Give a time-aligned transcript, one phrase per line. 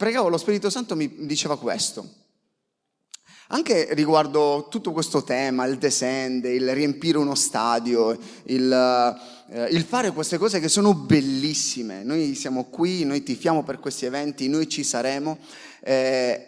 [0.00, 2.08] pregavo, lo Spirito Santo mi diceva questo.
[3.48, 8.72] Anche riguardo tutto questo tema, il descende, il riempire uno stadio, il,
[9.50, 12.02] eh, il, fare queste cose che sono bellissime.
[12.02, 15.36] Noi siamo qui, noi tifiamo per questi eventi, noi ci saremo.
[15.82, 16.46] Eh,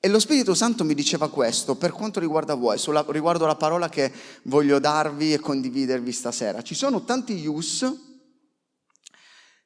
[0.00, 3.88] e lo Spirito Santo mi diceva questo per quanto riguarda voi, sulla, riguardo la parola
[3.88, 4.10] che
[4.44, 6.62] voglio darvi e condividervi stasera.
[6.62, 7.86] Ci sono tanti yus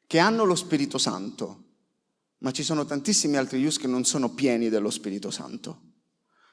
[0.06, 1.71] che hanno lo Spirito Santo,
[2.42, 5.90] ma ci sono tantissimi altri yus che non sono pieni dello Spirito Santo.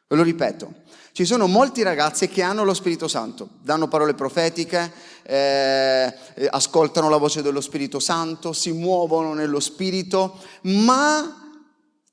[0.07, 0.73] Ve lo ripeto,
[1.11, 4.91] ci sono molti ragazzi che hanno lo Spirito Santo, danno parole profetiche,
[5.21, 6.11] eh,
[6.49, 11.61] ascoltano la voce dello Spirito Santo, si muovono nello Spirito, ma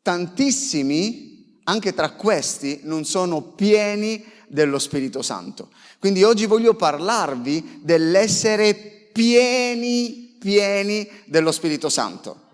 [0.03, 5.71] tantissimi, anche tra questi, non sono pieni dello Spirito Santo.
[5.99, 8.75] Quindi oggi voglio parlarvi dell'essere
[9.13, 12.45] pieni, pieni dello Spirito Santo.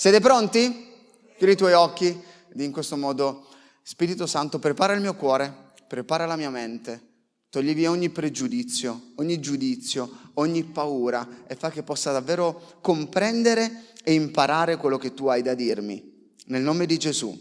[0.00, 0.94] Siete pronti?
[1.36, 2.22] Chiudi i tuoi occhi
[2.54, 3.46] in questo modo
[3.82, 7.08] Spirito Santo, prepara il mio cuore, prepara la mia mente,
[7.50, 14.14] togli via ogni pregiudizio, ogni giudizio, ogni paura e fa che possa davvero comprendere e
[14.14, 16.32] imparare quello che tu hai da dirmi.
[16.46, 17.38] Nel nome di Gesù.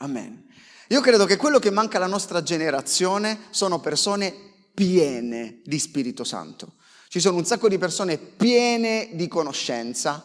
[0.00, 0.46] Amen.
[0.88, 4.34] Io credo che quello che manca alla nostra generazione sono persone
[4.74, 6.74] piene di Spirito Santo.
[7.08, 10.22] Ci sono un sacco di persone piene di conoscenza,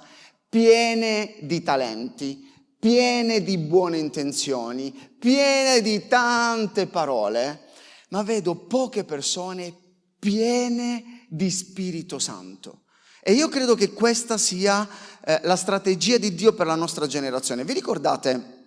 [0.51, 2.45] piene di talenti,
[2.77, 7.67] piene di buone intenzioni, piene di tante parole,
[8.09, 9.73] ma vedo poche persone
[10.19, 12.81] piene di Spirito Santo.
[13.23, 14.85] E io credo che questa sia
[15.23, 17.63] eh, la strategia di Dio per la nostra generazione.
[17.63, 18.59] Vi ricordate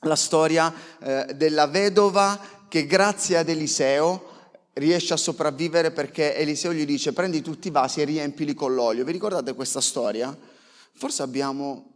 [0.00, 4.30] la storia eh, della vedova che grazie ad Eliseo
[4.72, 9.04] riesce a sopravvivere perché Eliseo gli dice prendi tutti i vasi e riempili con l'olio.
[9.04, 10.36] Vi ricordate questa storia?
[10.94, 11.90] Forse abbiamo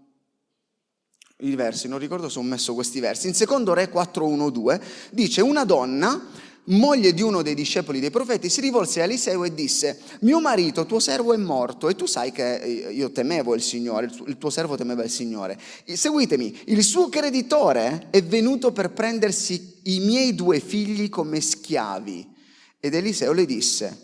[1.40, 3.26] i versi, non ricordo se ho messo questi versi.
[3.28, 4.80] In secondo Re 4.1.2
[5.10, 6.30] dice una donna,
[6.66, 10.86] moglie di uno dei discepoli dei profeti, si rivolse a Eliseo e disse, mio marito,
[10.86, 14.50] tuo servo è morto e tu sai che eh, io temevo il Signore, il tuo
[14.50, 15.60] servo temeva il Signore.
[15.84, 22.34] Seguitemi, il suo creditore è venuto per prendersi i miei due figli come schiavi.
[22.80, 24.00] Ed Eliseo le disse,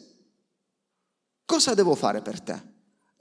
[1.45, 2.61] cosa devo fare per te?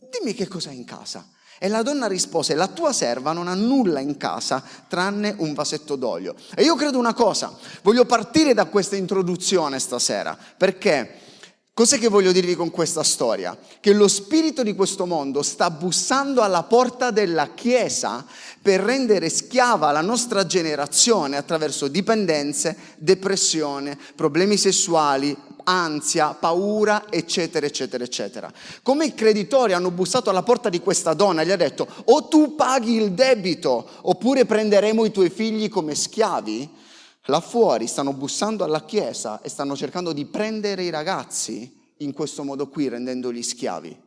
[0.09, 1.27] Dimmi che cosa hai in casa.
[1.63, 5.95] E la donna rispose, la tua serva non ha nulla in casa tranne un vasetto
[5.95, 6.33] d'olio.
[6.55, 11.19] E io credo una cosa, voglio partire da questa introduzione stasera, perché
[11.71, 13.55] cos'è che voglio dirvi con questa storia?
[13.79, 18.25] Che lo spirito di questo mondo sta bussando alla porta della Chiesa
[18.59, 28.03] per rendere schiava la nostra generazione attraverso dipendenze, depressione, problemi sessuali, ansia, paura, eccetera, eccetera,
[28.03, 28.51] eccetera.
[28.83, 32.55] Come i creditori hanno bussato alla porta di questa donna gli ha detto o tu
[32.55, 36.69] paghi il debito oppure prenderemo i tuoi figli come schiavi,
[37.25, 42.43] là fuori stanno bussando alla chiesa e stanno cercando di prendere i ragazzi in questo
[42.43, 44.01] modo qui, rendendoli schiavi.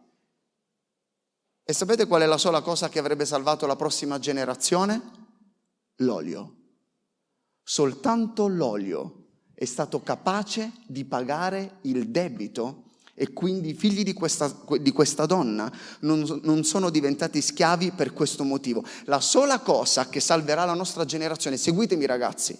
[1.66, 5.00] E sapete qual è la sola cosa che avrebbe salvato la prossima generazione?
[5.96, 6.56] L'olio.
[7.62, 9.23] Soltanto l'olio
[9.54, 12.82] è stato capace di pagare il debito
[13.14, 15.70] e quindi i figli di questa, di questa donna
[16.00, 18.84] non, non, sono diventati schiavi per questo motivo.
[19.04, 22.58] La sola cosa che salverà la nostra generazione, seguitemi ragazzi,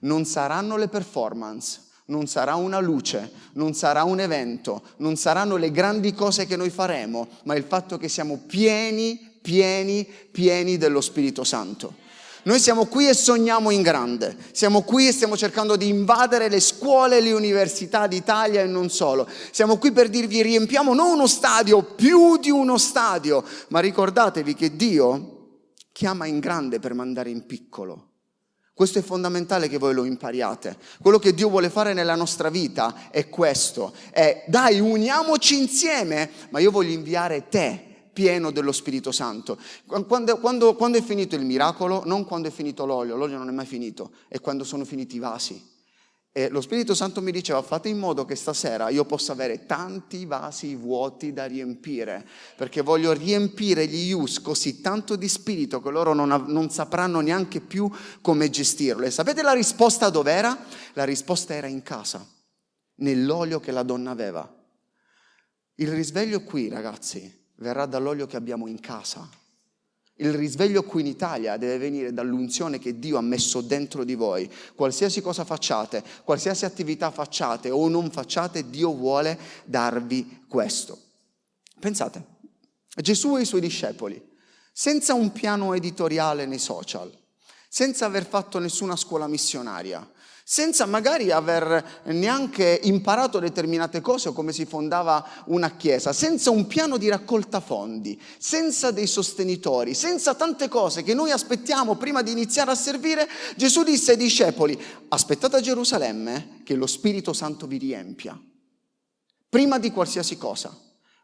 [0.00, 5.70] non saranno le performance, non sarà una luce, non sarà un evento, non saranno le
[5.70, 11.44] grandi cose che noi faremo, ma il fatto che siamo pieni, pieni, pieni dello Spirito
[11.44, 12.02] Santo.
[12.44, 16.60] Noi siamo qui e sogniamo in grande, siamo qui e stiamo cercando di invadere le
[16.60, 19.26] scuole e le università d'Italia e non solo.
[19.50, 24.76] Siamo qui per dirvi riempiamo non uno stadio, più di uno stadio, ma ricordatevi che
[24.76, 25.30] Dio
[25.90, 28.10] chiama in grande per mandare in piccolo.
[28.74, 30.76] Questo è fondamentale che voi lo impariate.
[31.00, 33.94] Quello che Dio vuole fare nella nostra vita è questo.
[34.10, 39.58] È dai, uniamoci insieme, ma io voglio inviare te pieno dello Spirito Santo.
[39.84, 43.52] Quando, quando, quando, è finito il miracolo, non quando è finito l'olio, l'olio non è
[43.52, 45.72] mai finito, è quando sono finiti i vasi.
[46.36, 50.26] E lo Spirito Santo mi diceva fate in modo che stasera io possa avere tanti
[50.26, 52.26] vasi vuoti da riempire,
[52.56, 57.60] perché voglio riempire gli Ius così tanto di spirito che loro non, non sapranno neanche
[57.60, 57.88] più
[58.20, 59.04] come gestirlo.
[59.04, 60.58] E sapete la risposta dov'era?
[60.94, 62.26] La risposta era in casa,
[62.96, 64.52] nell'olio che la donna aveva.
[65.76, 69.28] Il risveglio qui, ragazzi, verrà dall'olio che abbiamo in casa.
[70.16, 74.48] Il risveglio qui in Italia deve venire dall'unzione che Dio ha messo dentro di voi.
[74.74, 80.98] Qualsiasi cosa facciate, qualsiasi attività facciate o non facciate, Dio vuole darvi questo.
[81.80, 82.24] Pensate,
[82.94, 84.32] Gesù e i suoi discepoli
[84.76, 87.12] senza un piano editoriale nei social,
[87.68, 90.08] senza aver fatto nessuna scuola missionaria,
[90.46, 96.66] senza magari aver neanche imparato determinate cose o come si fondava una chiesa, senza un
[96.66, 102.30] piano di raccolta fondi, senza dei sostenitori, senza tante cose che noi aspettiamo prima di
[102.30, 103.26] iniziare a servire,
[103.56, 108.38] Gesù disse ai discepoli, aspettate a Gerusalemme che lo Spirito Santo vi riempia,
[109.48, 110.78] prima di qualsiasi cosa.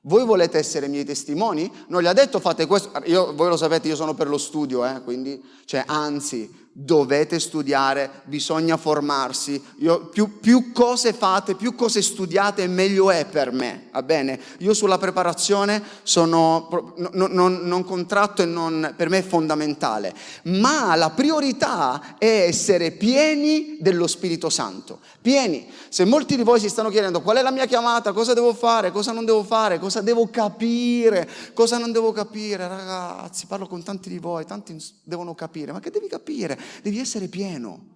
[0.04, 1.70] Voi volete essere miei testimoni?
[1.88, 4.82] Non gli ha detto fate questo, io, voi lo sapete, io sono per lo studio,
[4.86, 12.00] eh, quindi, cioè, anzi, dovete studiare, bisogna formarsi, Io, più, più, cose fate, più cose
[12.00, 14.40] studiate, meglio è per me, va bene?
[14.58, 20.14] Io sulla preparazione sono, no, non, non contratto e non, per me è fondamentale,
[20.44, 25.68] ma la priorità è essere pieni dello Spirito Santo, pieni.
[25.88, 28.92] Se molti di voi si stanno chiedendo qual è la mia chiamata, cosa devo fare,
[28.92, 34.08] cosa non devo fare, cosa devo capire, cosa non devo capire, ragazzi, parlo con tanti
[34.08, 36.58] di voi, tanti devono capire, ma che devi capire?
[36.82, 37.88] Devi essere pieno.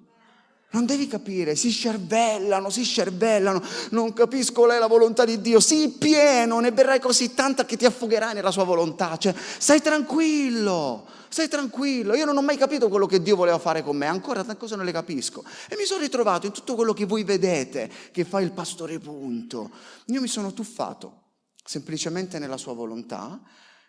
[0.75, 5.61] Non devi capire, si scervellano, si scervellano, non capisco qual è la volontà di Dio.
[5.61, 9.17] Sii pieno, ne berrai così tanta che ti affogherai nella sua volontà.
[9.17, 12.17] Cioè, stai tranquillo, stai tranquillo.
[12.17, 14.75] Io non ho mai capito quello che Dio voleva fare con me, ancora tante cose
[14.75, 15.45] non le capisco.
[15.69, 19.71] E mi sono ritrovato in tutto quello che voi vedete, che fa il pastore punto.
[20.07, 21.23] Io mi sono tuffato
[21.65, 23.41] semplicemente nella sua volontà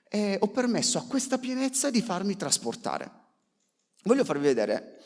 [0.07, 3.24] e ho permesso a questa pienezza di farmi trasportare.
[4.07, 4.99] Voglio farvi vedere,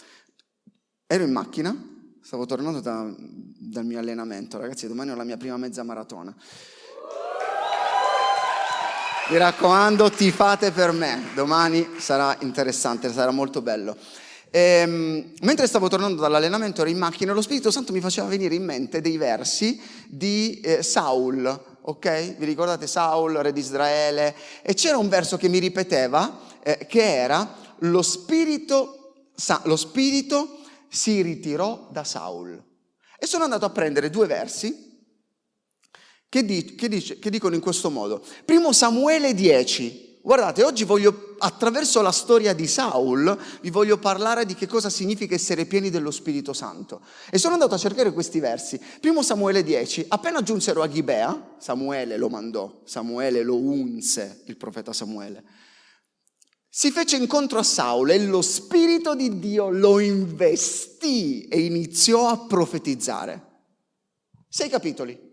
[1.08, 1.74] ero in macchina,
[2.22, 6.36] stavo tornando da, dal mio allenamento, ragazzi, domani ho la mia prima mezza maratona.
[9.30, 13.96] Mi raccomando, ti fate per me, domani sarà interessante, sarà molto bello.
[14.50, 18.56] E, ehm, mentre stavo tornando dall'allenamento ero in macchina lo Spirito Santo mi faceva venire
[18.56, 21.48] in mente dei versi di eh, Saul,
[21.80, 22.36] ok?
[22.36, 24.36] Vi ricordate Saul, re di Israele?
[24.62, 29.34] E c'era un verso che mi ripeteva eh, che era lo spirito,
[29.64, 30.60] lo spirito
[30.90, 32.62] si ritirò da Saul.
[33.18, 34.88] E sono andato a prendere due versi
[36.28, 38.24] che, di, che, dice, che dicono in questo modo.
[38.46, 40.08] Primo Samuele 10.
[40.22, 45.34] Guardate, oggi voglio, attraverso la storia di Saul, vi voglio parlare di che cosa significa
[45.34, 47.02] essere pieni dello Spirito Santo.
[47.32, 48.80] E sono andato a cercare questi versi.
[49.00, 54.94] Primo Samuele 10, appena giunsero a Gibea, Samuele lo mandò, Samuele lo unse, il profeta
[54.94, 55.44] Samuele
[56.70, 62.46] si fece incontro a Saul e lo Spirito di Dio lo investì e iniziò a
[62.46, 63.48] profetizzare.
[64.48, 65.28] Sei capitoli.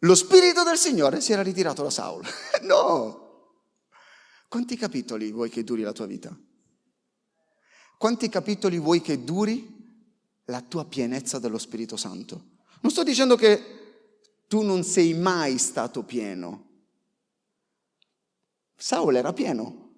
[0.00, 2.24] Lo Spirito del Signore si era ritirato da Saul.
[2.62, 3.28] no!
[4.48, 6.36] Quanti capitoli vuoi che duri la tua vita?
[7.96, 9.78] Quanti capitoli vuoi che duri
[10.46, 12.58] la tua pienezza dello Spirito Santo?
[12.80, 13.78] Non sto dicendo che
[14.48, 16.69] tu non sei mai stato pieno,
[18.82, 19.90] Saul era pieno,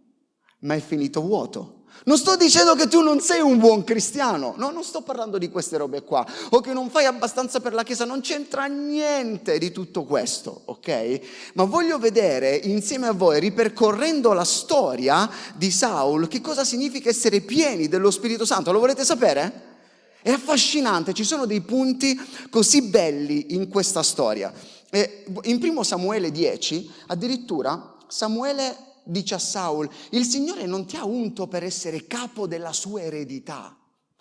[0.62, 1.84] ma è finito vuoto.
[2.04, 5.50] Non sto dicendo che tu non sei un buon cristiano, no, non sto parlando di
[5.50, 9.70] queste robe qua, o che non fai abbastanza per la Chiesa, non c'entra niente di
[9.70, 11.20] tutto questo, ok?
[11.54, 17.40] Ma voglio vedere insieme a voi, ripercorrendo la storia di Saul, che cosa significa essere
[17.40, 18.72] pieni dello Spirito Santo.
[18.72, 19.70] Lo volete sapere?
[20.22, 22.20] È affascinante, ci sono dei punti
[22.50, 24.52] così belli in questa storia.
[24.90, 31.04] E in primo Samuele 10, addirittura Samuele dice a Saul, il Signore non ti ha
[31.06, 33.74] unto per essere capo della sua eredità.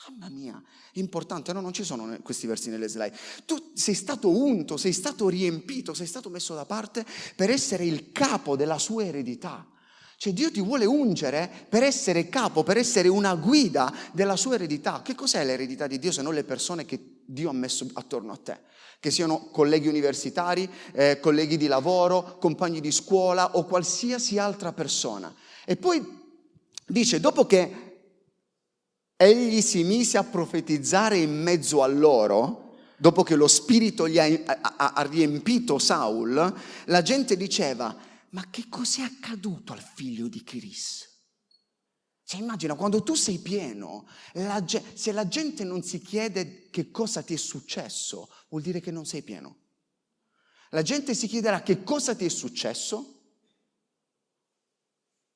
[0.08, 1.60] Mamma mia, importante, no?
[1.60, 3.14] Non ci sono questi versi nelle slide.
[3.46, 7.06] Tu sei stato unto, sei stato riempito, sei stato messo da parte
[7.36, 9.68] per essere il capo della sua eredità.
[10.16, 15.02] Cioè Dio ti vuole ungere per essere capo, per essere una guida della sua eredità.
[15.02, 18.38] Che cos'è l'eredità di Dio se non le persone che Dio ha messo attorno a
[18.38, 18.60] te?
[19.02, 25.34] Che siano colleghi universitari, eh, colleghi di lavoro, compagni di scuola o qualsiasi altra persona.
[25.66, 26.06] E poi
[26.86, 28.04] dice, dopo che
[29.18, 34.28] egli si mise a profetizzare in mezzo a loro, dopo che lo spirito gli ha,
[34.46, 36.54] ha, ha riempito Saul,
[36.86, 37.98] la gente diceva,
[38.30, 41.11] ma che cos'è accaduto al figlio di Chris?
[42.32, 47.22] Cioè immagina, quando tu sei pieno, la, se la gente non si chiede che cosa
[47.22, 49.58] ti è successo, vuol dire che non sei pieno.
[50.70, 53.20] La gente si chiederà che cosa ti è successo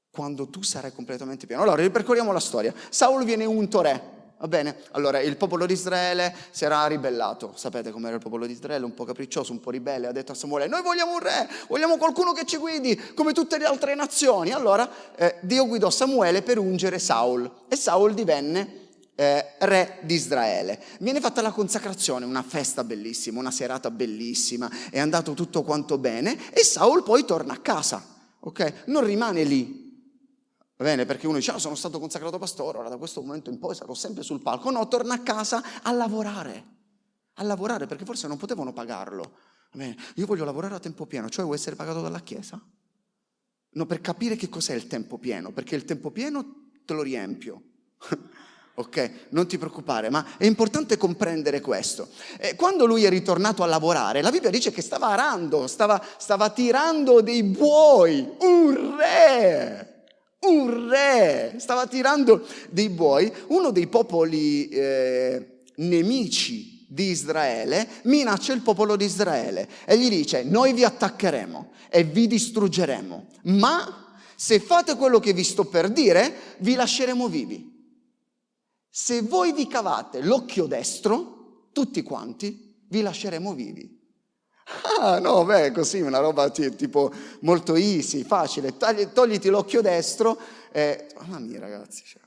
[0.10, 1.64] quando tu sarai completamente pieno.
[1.64, 2.74] Allora, ripercorriamo la storia.
[2.90, 4.15] Saul viene unto re.
[4.46, 4.76] Va bene?
[4.92, 7.54] Allora, il popolo di Israele si era ribellato.
[7.56, 8.86] Sapete com'era il popolo di Israele?
[8.86, 10.06] Un po' capriccioso, un po' ribelle.
[10.06, 13.58] Ha detto a Samuele, noi vogliamo un re, vogliamo qualcuno che ci guidi, come tutte
[13.58, 14.52] le altre nazioni.
[14.52, 17.52] Allora, eh, Dio guidò Samuele per ungere Saul.
[17.68, 20.80] E Saul divenne eh, re di Israele.
[21.00, 26.52] Viene fatta la consacrazione, una festa bellissima, una serata bellissima, è andato tutto quanto bene
[26.52, 28.00] e Saul poi torna a casa,
[28.42, 28.84] ok?
[28.86, 29.85] Non rimane lì,
[30.78, 31.06] Va bene?
[31.06, 33.94] Perché uno dice, ah, sono stato consacrato pastore, ora da questo momento in poi sarò
[33.94, 34.70] sempre sul palco.
[34.72, 36.74] No, torna a casa a lavorare.
[37.36, 39.24] A lavorare, perché forse non potevano pagarlo.
[39.72, 39.96] Va bene?
[40.16, 42.62] Io voglio lavorare a tempo pieno, cioè vuoi essere pagato dalla Chiesa?
[43.70, 47.62] No, per capire che cos'è il tempo pieno, perché il tempo pieno te lo riempio.
[48.76, 49.28] ok?
[49.30, 52.10] Non ti preoccupare, ma è importante comprendere questo.
[52.38, 56.50] E quando lui è ritornato a lavorare, la Bibbia dice che stava arando, stava, stava
[56.50, 59.95] tirando dei buoi, un re!
[60.48, 68.62] Un re stava tirando dei buoi, uno dei popoli eh, nemici di Israele minaccia il
[68.62, 74.96] popolo di Israele e gli dice noi vi attaccheremo e vi distruggeremo, ma se fate
[74.96, 77.74] quello che vi sto per dire vi lasceremo vivi.
[78.90, 83.95] Se voi vi cavate l'occhio destro, tutti quanti, vi lasceremo vivi.
[85.00, 88.78] Ah, no, beh, così una roba tipo molto easy, facile.
[88.78, 90.38] Tagli, togliti l'occhio destro
[90.72, 91.08] e...
[91.20, 92.04] Mamma mia, ragazzi.
[92.04, 92.22] Cioè.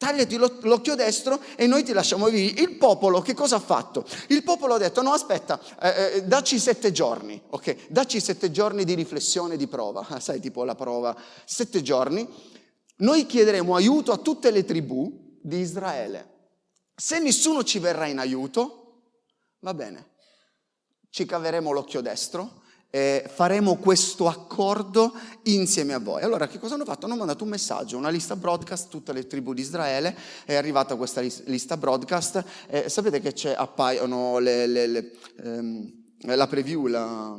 [0.00, 2.62] Tagliati l'occhio destro e noi ti lasciamo vivi.
[2.62, 4.06] Il popolo che cosa ha fatto?
[4.28, 7.88] Il popolo ha detto, no aspetta, eh, eh, dacci sette giorni, ok?
[7.90, 10.06] Dacci sette giorni di riflessione, di prova.
[10.18, 11.14] sai, tipo la prova.
[11.44, 12.26] Sette giorni.
[12.96, 16.28] Noi chiederemo aiuto a tutte le tribù di Israele.
[16.94, 19.02] Se nessuno ci verrà in aiuto,
[19.58, 20.09] va bene,
[21.10, 22.58] ci caveremo l'occhio destro
[22.90, 25.12] e faremo questo accordo
[25.44, 26.22] insieme a voi.
[26.22, 27.06] Allora, che cosa hanno fatto?
[27.06, 31.20] Hanno mandato un messaggio, una lista broadcast, tutte le tribù di Israele, è arrivata questa
[31.20, 32.44] lista broadcast,
[32.86, 35.12] sapete che appaiono le, le, le,
[35.42, 37.38] ehm, la preview, la...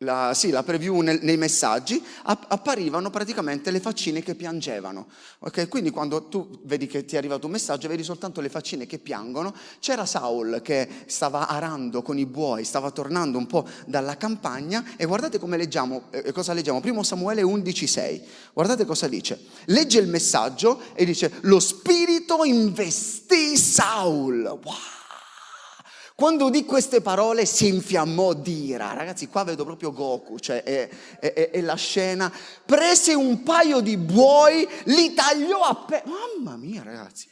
[0.00, 5.06] la, sì, la preview nel, nei messaggi, apparivano praticamente le faccine che piangevano.
[5.38, 5.68] Okay?
[5.68, 8.98] Quindi quando tu vedi che ti è arrivato un messaggio, vedi soltanto le faccine che
[8.98, 9.54] piangono.
[9.78, 15.06] C'era Saul che stava arando con i buoi, stava tornando un po' dalla campagna e
[15.06, 16.80] guardate come leggiamo, eh, cosa leggiamo.
[16.80, 18.20] Primo Samuele 11,6.
[18.52, 19.46] Guardate cosa dice.
[19.66, 24.42] Legge il messaggio e dice, lo spirito investì Saul.
[24.42, 25.05] Wow!
[26.16, 28.94] Quando udì queste parole si infiammò di ira.
[28.94, 30.88] Ragazzi, qua vedo proprio Goku, cioè è,
[31.20, 32.32] è, è la scena.
[32.64, 36.08] Prese un paio di buoi, li tagliò a pezzi.
[36.08, 37.28] Mamma mia, ragazzi,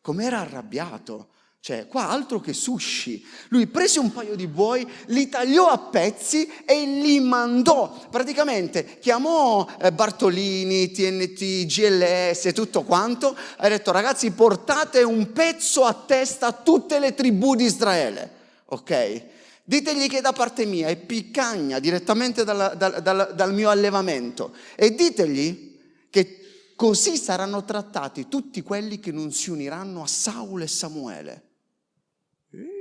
[0.00, 1.30] com'era arrabbiato.
[1.60, 3.24] Cioè, qua altro che sushi.
[3.48, 8.06] Lui prese un paio di buoi, li tagliò a pezzi e li mandò.
[8.10, 13.36] Praticamente chiamò eh, Bartolini, TNT, GLS tutto quanto.
[13.56, 18.36] Ha detto, ragazzi, portate un pezzo a testa a tutte le tribù di Israele.
[18.66, 19.22] Ok?
[19.64, 24.54] Ditegli che da parte mia è piccagna direttamente dal, dal, dal, dal mio allevamento.
[24.74, 25.76] E ditegli
[26.08, 31.42] che così saranno trattati tutti quelli che non si uniranno a Saul e Samuele.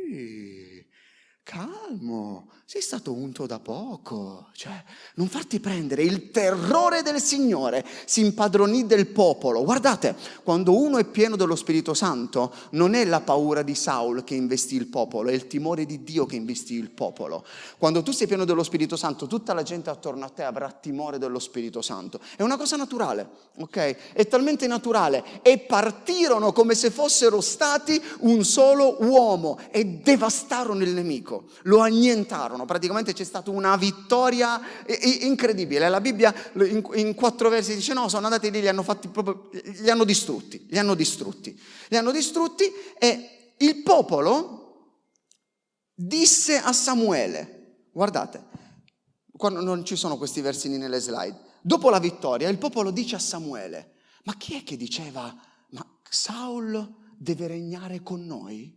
[0.09, 0.85] Ehi,
[1.43, 4.83] calmo, sei stato unto da poco, cioè
[5.13, 9.63] non farti prendere, il terrore del Signore si impadronì del popolo.
[9.63, 14.35] Guardate, quando uno è pieno dello Spirito Santo, non è la paura di Saul che
[14.35, 17.45] investì il popolo, è il timore di Dio che investì il popolo.
[17.77, 21.19] Quando tu sei pieno dello Spirito Santo, tutta la gente attorno a te avrà timore
[21.19, 22.19] dello Spirito Santo.
[22.35, 24.11] È una cosa naturale, ok?
[24.11, 25.41] È talmente naturale.
[25.41, 32.55] E partirono come se fossero stati un solo uomo e devastarono il nemico, lo annientarono
[32.57, 34.59] andarono, praticamente c'è stata una vittoria
[35.21, 35.87] incredibile.
[35.87, 39.89] La Bibbia in, quattro versi dice no, sono andati lì, li hanno fatti proprio, li
[39.89, 41.59] hanno distrutti, li hanno distrutti,
[41.89, 42.65] li hanno distrutti
[42.97, 44.55] e il popolo
[45.93, 48.45] disse a Samuele, guardate,
[49.35, 53.19] quando non ci sono questi versini nelle slide, dopo la vittoria il popolo dice a
[53.19, 55.33] Samuele, ma chi è che diceva,
[55.71, 58.76] ma Saul deve regnare con noi?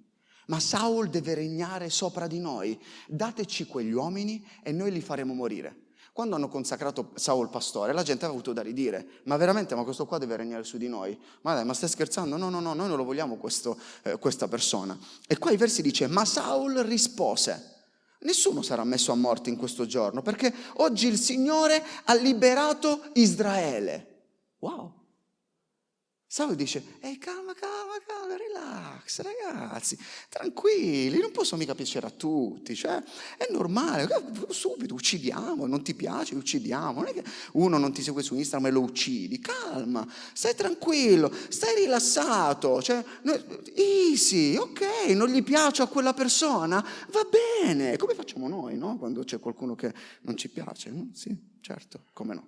[0.50, 2.78] Ma Saul deve regnare sopra di noi.
[3.06, 5.86] Dateci quegli uomini e noi li faremo morire.
[6.12, 10.06] Quando hanno consacrato Saul pastore, la gente aveva avuto da ridire, ma veramente, ma questo
[10.06, 11.18] qua deve regnare su di noi?
[11.42, 12.36] Ma dai, ma stai scherzando?
[12.36, 14.98] No, no, no, noi non lo vogliamo questo, eh, questa persona.
[15.26, 17.78] E qua i versi dice, ma Saul rispose,
[18.22, 24.24] Nessuno sarà messo a morte in questo giorno perché oggi il Signore ha liberato Israele.
[24.58, 24.99] Wow.
[26.32, 32.76] Saul dice, ehi calma, calma, calma, relax, ragazzi, tranquilli, non posso mica piacere a tutti,
[32.76, 33.02] cioè
[33.36, 34.06] è normale,
[34.50, 38.70] subito uccidiamo, non ti piace, uccidiamo, non è che uno non ti segue su Instagram
[38.70, 43.04] e lo uccidi, calma, stai tranquillo, stai rilassato, cioè
[43.74, 48.98] easy, ok, non gli piace a quella persona, va bene, come facciamo noi, no?
[48.98, 51.08] Quando c'è qualcuno che non ci piace, no?
[51.12, 52.46] sì, certo, come no.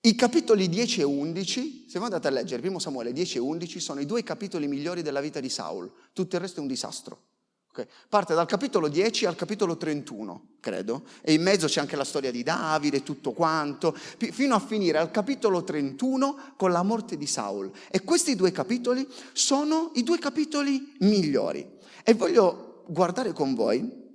[0.00, 3.80] I capitoli 10 e 11, se voi andate a leggere, primo Samuele 10 e 11,
[3.80, 7.22] sono i due capitoli migliori della vita di Saul, tutto il resto è un disastro.
[7.70, 7.86] Okay.
[8.08, 12.30] Parte dal capitolo 10 al capitolo 31, credo, e in mezzo c'è anche la storia
[12.30, 17.70] di Davide tutto quanto, fino a finire al capitolo 31 con la morte di Saul.
[17.90, 21.76] E questi due capitoli sono i due capitoli migliori.
[22.04, 24.06] E voglio guardare con voi,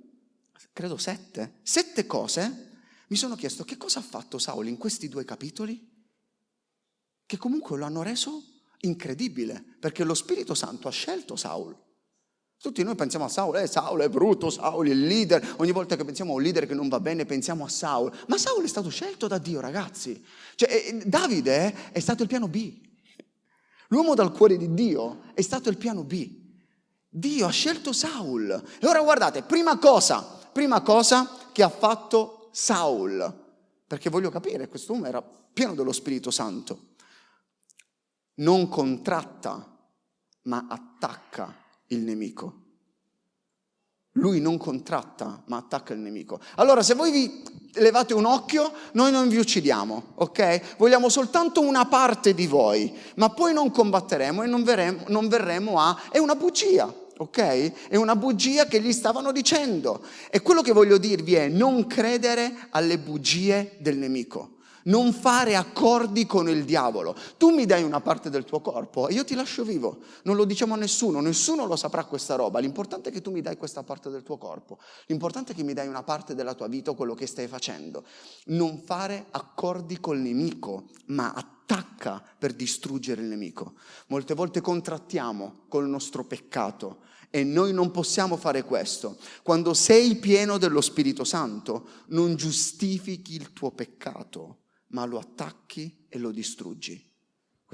[0.72, 2.72] credo sette, sette cose.
[3.08, 5.92] Mi sono chiesto che cosa ha fatto Saul in questi due capitoli,
[7.26, 8.42] che comunque lo hanno reso
[8.80, 11.76] incredibile, perché lo Spirito Santo ha scelto Saul.
[12.64, 15.56] Tutti noi pensiamo a Saul, eh, Saul è brutto, Saul è il leader.
[15.58, 18.10] Ogni volta che pensiamo a un leader che non va bene, pensiamo a Saul.
[18.28, 20.24] Ma Saul è stato scelto da Dio, ragazzi.
[20.54, 22.80] Cioè, eh, Davide è stato il piano B.
[23.88, 26.42] L'uomo dal cuore di Dio è stato il piano B.
[27.06, 28.50] Dio ha scelto Saul.
[28.80, 33.42] E ora guardate, prima cosa, prima cosa che ha fatto Saul,
[33.84, 36.92] perché voglio capire, questo uomo era pieno dello Spirito Santo.
[38.34, 39.76] Non contratta,
[40.42, 41.52] ma attacca
[41.88, 42.62] il nemico.
[44.12, 46.38] Lui non contratta, ma attacca il nemico.
[46.54, 47.42] Allora, se voi vi
[47.72, 50.76] levate un occhio, noi non vi uccidiamo, ok?
[50.76, 55.80] Vogliamo soltanto una parte di voi, ma poi non combatteremo e non verremo, non verremo
[55.80, 56.02] a...
[56.08, 57.88] È una bugia, ok?
[57.88, 60.02] È una bugia che gli stavano dicendo.
[60.30, 64.53] E quello che voglio dirvi è non credere alle bugie del nemico
[64.84, 67.14] non fare accordi con il diavolo.
[67.36, 69.98] Tu mi dai una parte del tuo corpo e io ti lascio vivo.
[70.24, 72.58] Non lo diciamo a nessuno, nessuno lo saprà questa roba.
[72.58, 74.78] L'importante è che tu mi dai questa parte del tuo corpo.
[75.06, 78.04] L'importante è che mi dai una parte della tua vita o quello che stai facendo.
[78.46, 83.74] Non fare accordi col nemico, ma attacca per distruggere il nemico.
[84.08, 87.00] Molte volte contrattiamo col nostro peccato
[87.30, 89.16] e noi non possiamo fare questo.
[89.42, 96.18] Quando sei pieno dello Spirito Santo, non giustifichi il tuo peccato ma lo attacchi e
[96.18, 97.12] lo distruggi.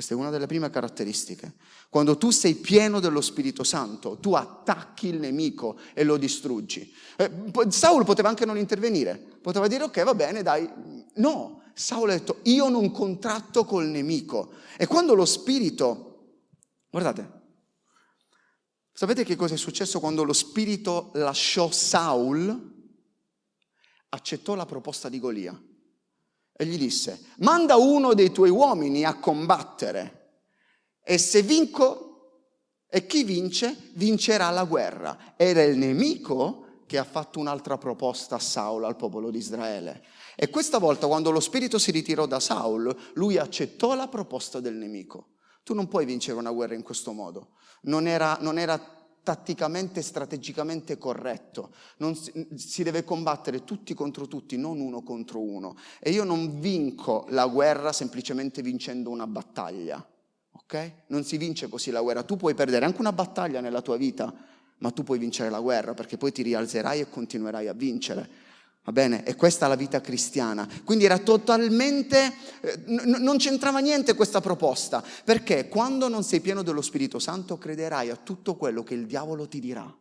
[0.00, 1.56] Questa è una delle prime caratteristiche.
[1.90, 6.90] Quando tu sei pieno dello Spirito Santo, tu attacchi il nemico e lo distruggi.
[7.18, 7.30] Eh,
[7.68, 10.66] Saul poteva anche non intervenire, poteva dire ok, va bene, dai.
[11.16, 14.52] No, Saul ha detto io non contratto col nemico.
[14.78, 16.38] E quando lo Spirito,
[16.88, 17.42] guardate,
[18.92, 22.68] sapete che cosa è successo quando lo Spirito lasciò Saul?
[24.08, 25.60] Accettò la proposta di Golia
[26.60, 30.42] e gli disse, manda uno dei tuoi uomini a combattere
[31.02, 32.42] e se vinco,
[32.86, 35.32] e chi vince, vincerà la guerra.
[35.38, 40.04] Era il nemico che ha fatto un'altra proposta a Saul, al popolo di Israele.
[40.36, 44.74] E questa volta, quando lo spirito si ritirò da Saul, lui accettò la proposta del
[44.74, 45.36] nemico.
[45.62, 47.52] Tu non puoi vincere una guerra in questo modo.
[47.84, 48.78] Non era, non era
[49.22, 51.72] tatticamente, strategicamente corretto.
[51.98, 55.76] Non si, si, deve combattere tutti contro tutti, non uno contro uno.
[55.98, 60.04] E io non vinco la guerra semplicemente vincendo una battaglia.
[60.52, 60.92] Ok?
[61.08, 62.22] Non si vince così la guerra.
[62.22, 64.32] Tu puoi perdere anche una battaglia nella tua vita,
[64.78, 68.39] ma tu puoi vincere la guerra perché poi ti rialzerai e continuerai a vincere.
[68.84, 69.24] Va bene?
[69.24, 70.66] E questa è la vita cristiana.
[70.84, 76.80] Quindi era totalmente, eh, non c'entrava niente questa proposta, perché quando non sei pieno dello
[76.80, 79.94] Spirito Santo crederai a tutto quello che il diavolo ti dirà.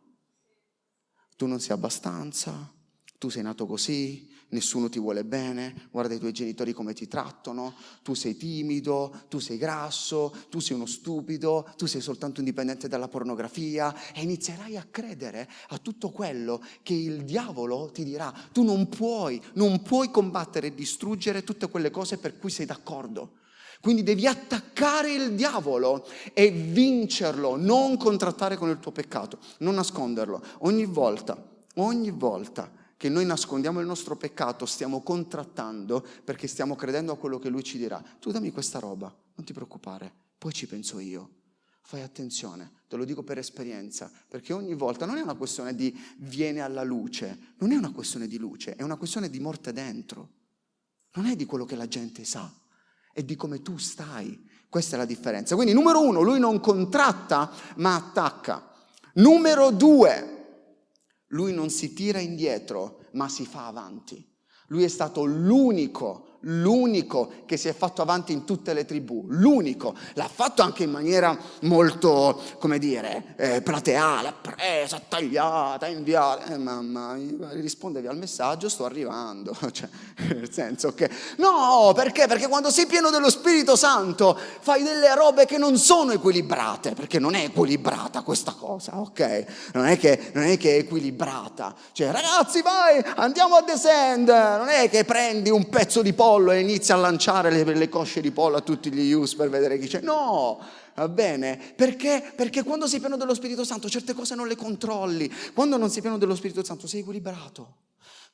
[1.36, 2.72] Tu non sei abbastanza,
[3.18, 7.74] tu sei nato così, nessuno ti vuole bene, guarda i tuoi genitori come ti trattano,
[8.02, 13.08] tu sei timido, tu sei grasso, tu sei uno stupido, tu sei soltanto indipendente dalla
[13.08, 18.32] pornografia e inizierai a credere a tutto quello che il diavolo ti dirà.
[18.52, 23.38] Tu non puoi, non puoi combattere e distruggere tutte quelle cose per cui sei d'accordo.
[23.80, 30.42] Quindi devi attaccare il diavolo e vincerlo, non contrattare con il tuo peccato, non nasconderlo.
[30.58, 31.42] Ogni volta,
[31.76, 37.38] ogni volta che noi nascondiamo il nostro peccato, stiamo contrattando perché stiamo credendo a quello
[37.38, 38.04] che lui ci dirà.
[38.18, 41.30] Tu dammi questa roba, non ti preoccupare, poi ci penso io.
[41.80, 45.98] Fai attenzione, te lo dico per esperienza, perché ogni volta non è una questione di
[46.18, 50.28] viene alla luce, non è una questione di luce, è una questione di morte dentro.
[51.14, 52.52] Non è di quello che la gente sa,
[53.14, 54.46] è di come tu stai.
[54.68, 55.54] Questa è la differenza.
[55.54, 58.70] Quindi numero uno, lui non contratta ma attacca.
[59.14, 60.39] Numero due,
[61.30, 64.24] lui non si tira indietro, ma si fa avanti.
[64.68, 69.94] Lui è stato l'unico l'unico che si è fatto avanti in tutte le tribù, l'unico,
[70.14, 77.16] l'ha fatto anche in maniera molto, come dire, eh, plateale, presa, tagliata, inviata, eh, mamma,
[77.52, 79.88] rispondevi al messaggio, sto arrivando, cioè,
[80.28, 82.26] nel senso che, no, perché?
[82.26, 87.18] Perché quando sei pieno dello Spirito Santo fai delle robe che non sono equilibrate, perché
[87.18, 89.44] non è equilibrata questa cosa, ok?
[89.74, 94.68] Non è che, non è, che è equilibrata, cioè ragazzi vai, andiamo a descendere, non
[94.68, 98.20] è che prendi un pezzo di pollo, pollo e inizia a lanciare le, le cosce
[98.20, 100.00] di pollo a tutti gli ius per vedere chi c'è.
[100.00, 100.64] No,
[100.94, 101.74] va bene?
[101.74, 102.32] Perché?
[102.36, 105.28] Perché quando sei pieno dello Spirito Santo certe cose non le controlli.
[105.52, 107.78] Quando non sei pieno dello Spirito Santo sei equilibrato.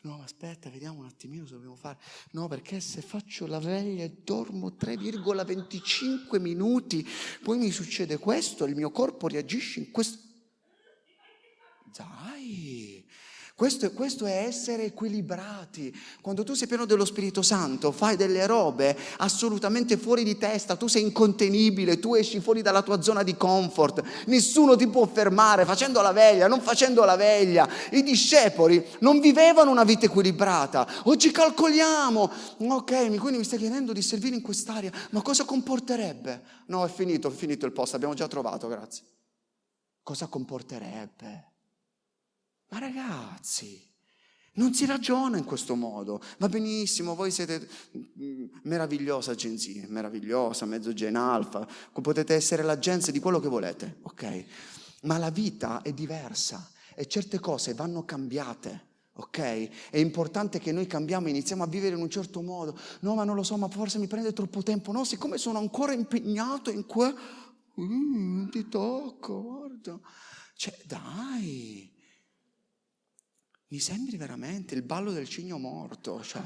[0.03, 1.97] No, aspetta, vediamo un attimino cosa dobbiamo fare.
[2.33, 7.09] No, perché se faccio la veglia e dormo 3,25 minuti,
[7.43, 10.19] poi mi succede questo, il mio corpo reagisce in questo.
[11.97, 13.03] Dai,
[13.57, 15.91] questo, questo, è essere equilibrati.
[16.21, 20.89] Quando tu sei pieno dello Spirito Santo, fai delle robe assolutamente fuori di testa, tu
[20.89, 26.03] sei incontenibile, tu esci fuori dalla tua zona di comfort, nessuno ti può fermare facendo
[26.03, 27.67] la veglia, non facendo la veglia.
[27.93, 30.87] I discepoli non vivevano una vita equilibrata.
[31.05, 36.43] Oggi calcoliamo, ok, quindi mi stai chiedendo di servire in quest'area, ma cosa comporterebbe?
[36.67, 39.03] No, è finito, è finito il posto, abbiamo già trovato, grazie.
[40.03, 41.56] Cosa comporterebbe?
[42.69, 43.87] Ma ragazzi,
[44.57, 46.21] non si ragiona in questo modo.
[46.39, 53.21] Va benissimo, voi siete mm, meravigliosa agenzia, meravigliosa, mezzo gen alfa, potete essere l'agenzia di
[53.21, 54.45] quello che volete, ok?
[55.03, 58.85] Ma la vita è diversa e certe cose vanno cambiate.
[59.19, 59.39] Ok?
[59.91, 62.79] È importante che noi cambiamo iniziamo a vivere in un certo modo.
[63.01, 64.93] No, ma non lo so, ma forse mi prende troppo tempo.
[64.93, 67.15] No, siccome sono ancora impegnato in que...
[67.81, 69.99] Mm, ti tocco, guarda.
[70.55, 71.91] Cioè, dai,
[73.69, 76.43] mi sembri veramente il ballo del cigno morto, cioè,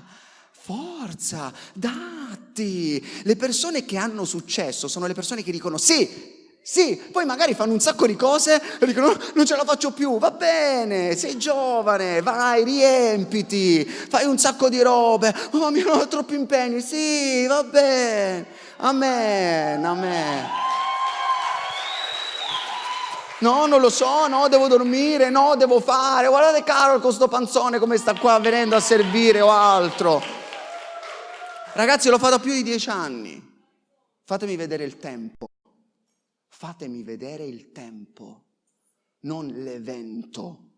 [0.52, 3.04] forza, datti.
[3.22, 7.72] Le persone che hanno successo sono le persone che dicono sì, sì, poi magari fanno
[7.72, 12.22] un sacco di cose e dicono non ce la faccio più, va bene, sei giovane,
[12.22, 18.46] vai, riempiti, fai un sacco di robe, oh mio, ho troppi impegni, sì, va bene,
[18.76, 20.69] amen, amen.
[23.40, 26.28] No, non lo so, no, devo dormire, no, devo fare.
[26.28, 30.20] Guardate Carol con sto panzone come sta qua venendo a servire o altro.
[31.72, 33.42] Ragazzi, l'ho fatto più di dieci anni.
[34.24, 35.48] Fatemi vedere il tempo.
[36.48, 38.44] Fatemi vedere il tempo,
[39.20, 40.68] non l'evento.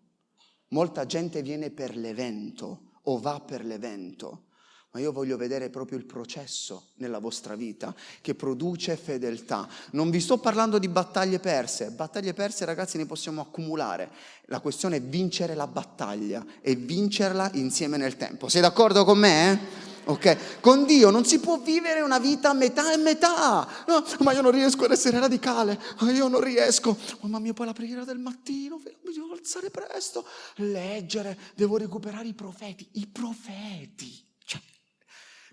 [0.68, 4.44] Molta gente viene per l'evento o va per l'evento
[4.92, 9.66] ma io voglio vedere proprio il processo nella vostra vita che produce fedeltà.
[9.92, 14.10] Non vi sto parlando di battaglie perse, battaglie perse ragazzi ne possiamo accumulare,
[14.46, 18.50] la questione è vincere la battaglia e vincerla insieme nel tempo.
[18.50, 19.52] Sei d'accordo con me?
[19.52, 19.90] Eh?
[20.04, 23.66] Ok, con Dio non si può vivere una vita a metà e metà.
[23.86, 26.98] No, ma io non riesco ad essere radicale, ma io non riesco.
[27.20, 30.26] Mamma mia, poi la preghiera del mattino, mi devo alzare presto,
[30.56, 34.30] leggere, devo recuperare i profeti, i profeti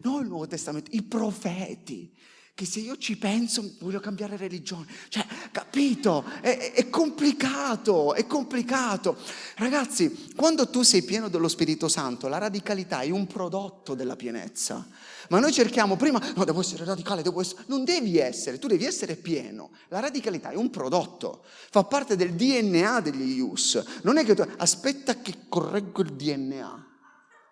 [0.01, 2.13] non il Nuovo Testamento, i profeti.
[2.59, 4.85] Che se io ci penso voglio cambiare religione.
[5.07, 6.25] Cioè, capito?
[6.41, 9.15] È, è complicato, è complicato.
[9.55, 14.85] Ragazzi, quando tu sei pieno dello Spirito Santo, la radicalità è un prodotto della pienezza.
[15.29, 17.63] Ma noi cerchiamo prima, no, devo essere radicale, devo essere...
[17.67, 19.69] Non devi essere, tu devi essere pieno.
[19.87, 24.01] La radicalità è un prodotto, fa parte del DNA degli IUS.
[24.03, 26.87] Non è che tu, aspetta che correggo il DNA.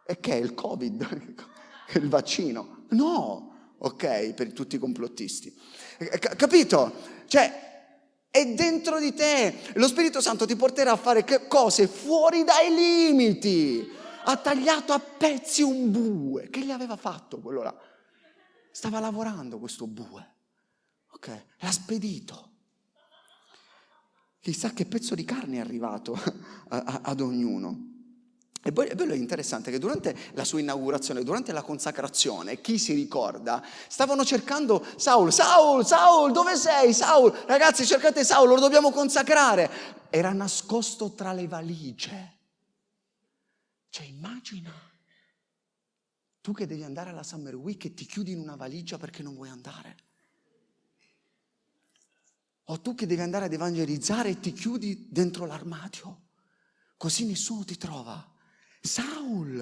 [0.06, 1.46] E che è il Covid?
[1.96, 2.86] il vaccino.
[2.90, 5.56] No, ok, per tutti i complottisti.
[6.36, 6.94] capito?
[7.28, 7.66] Cioè,
[8.30, 9.56] è dentro di te.
[9.74, 13.90] Lo Spirito Santo ti porterà a fare cose fuori dai limiti.
[14.26, 16.50] Ha tagliato a pezzi un bue.
[16.50, 17.76] Che gli aveva fatto quello là?
[18.72, 20.36] Stava lavorando questo bue.
[21.14, 22.52] Ok, l'ha spedito.
[24.40, 26.18] Chissà che pezzo di carne è arrivato
[26.70, 27.97] ad ognuno.
[28.64, 32.78] E poi è bello e interessante che durante la sua inaugurazione, durante la consacrazione, chi
[32.78, 36.94] si ricorda, stavano cercando Saul, Saul, Saul, dove sei?
[36.94, 39.70] Saul, ragazzi cercate Saul, lo dobbiamo consacrare.
[40.10, 42.38] Era nascosto tra le valigie.
[43.90, 44.74] Cioè immagina,
[46.42, 49.36] tu che devi andare alla Summer Week e ti chiudi in una valigia perché non
[49.36, 49.98] vuoi andare.
[52.66, 56.22] O tu che devi andare ad evangelizzare e ti chiudi dentro l'armadio,
[56.98, 58.36] così nessuno ti trova.
[58.88, 59.62] Saul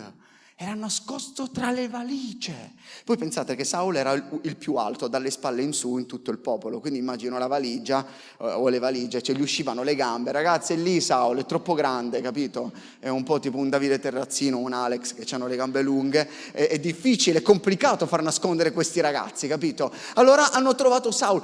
[0.58, 2.72] era nascosto tra le valigie.
[3.04, 6.38] Voi pensate che Saul era il più alto dalle spalle in su in tutto il
[6.38, 8.06] popolo, quindi immagino la valigia
[8.40, 10.32] eh, o le valigie, cioè gli uscivano le gambe.
[10.32, 12.72] Ragazzi, è lì Saul, è troppo grande, capito?
[13.00, 16.26] È un po' tipo un Davide Terrazzino, un Alex che hanno le gambe lunghe.
[16.52, 19.92] È, è difficile, è complicato far nascondere questi ragazzi, capito?
[20.14, 21.42] Allora hanno trovato Saul.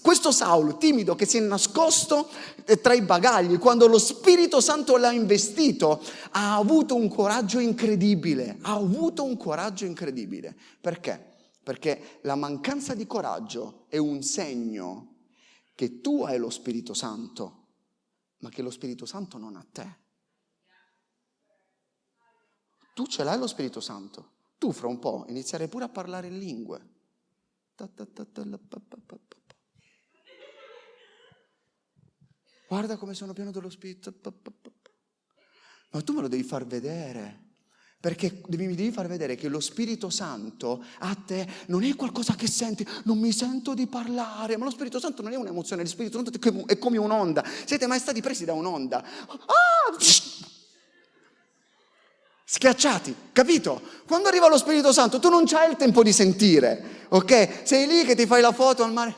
[0.00, 2.30] Questo Saul, timido, che si è nascosto
[2.64, 8.52] eh, tra i bagagli, quando lo Spirito Santo l'ha investito, ha avuto un coraggio incredibile
[8.62, 10.56] ha avuto un coraggio incredibile.
[10.80, 11.32] Perché?
[11.62, 15.14] Perché la mancanza di coraggio è un segno
[15.74, 17.68] che tu hai lo Spirito Santo,
[18.38, 20.02] ma che lo Spirito Santo non ha te.
[22.94, 26.38] Tu ce l'hai lo Spirito Santo, tu fra un po' inizierai pure a parlare in
[26.38, 26.92] lingue.
[32.68, 34.12] Guarda come sono pieno dello Spirito.
[35.90, 37.43] Ma tu me lo devi far vedere.
[38.04, 42.46] Perché mi devi far vedere che lo Spirito Santo a te non è qualcosa che
[42.46, 46.22] senti, non mi sento di parlare, ma lo Spirito Santo non è un'emozione, lo Spirito
[46.22, 47.42] Santo è come un'onda.
[47.64, 49.02] Siete mai stati presi da un'onda?
[49.02, 49.96] Ah!
[52.44, 53.80] Schiacciati, capito?
[54.06, 57.62] Quando arriva lo Spirito Santo tu non c'hai il tempo di sentire, ok?
[57.62, 59.16] Sei lì che ti fai la foto al mare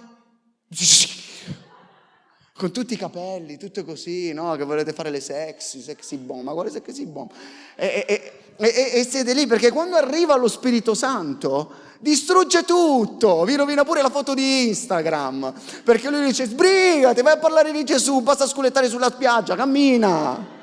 [2.57, 4.57] con tutti i capelli, tutto così, no?
[4.57, 7.31] Che volete fare le sexy, sexy bomb, ma quale sexy bomb?
[7.75, 13.57] E, e, e, e, siete lì perché quando arriva lo Spirito Santo distrugge tutto, vi
[13.57, 15.53] rovina pure la foto di Instagram,
[15.85, 20.55] perché lui dice sbrigati, vai a parlare di Gesù, basta sculettare sulla spiaggia, cammina.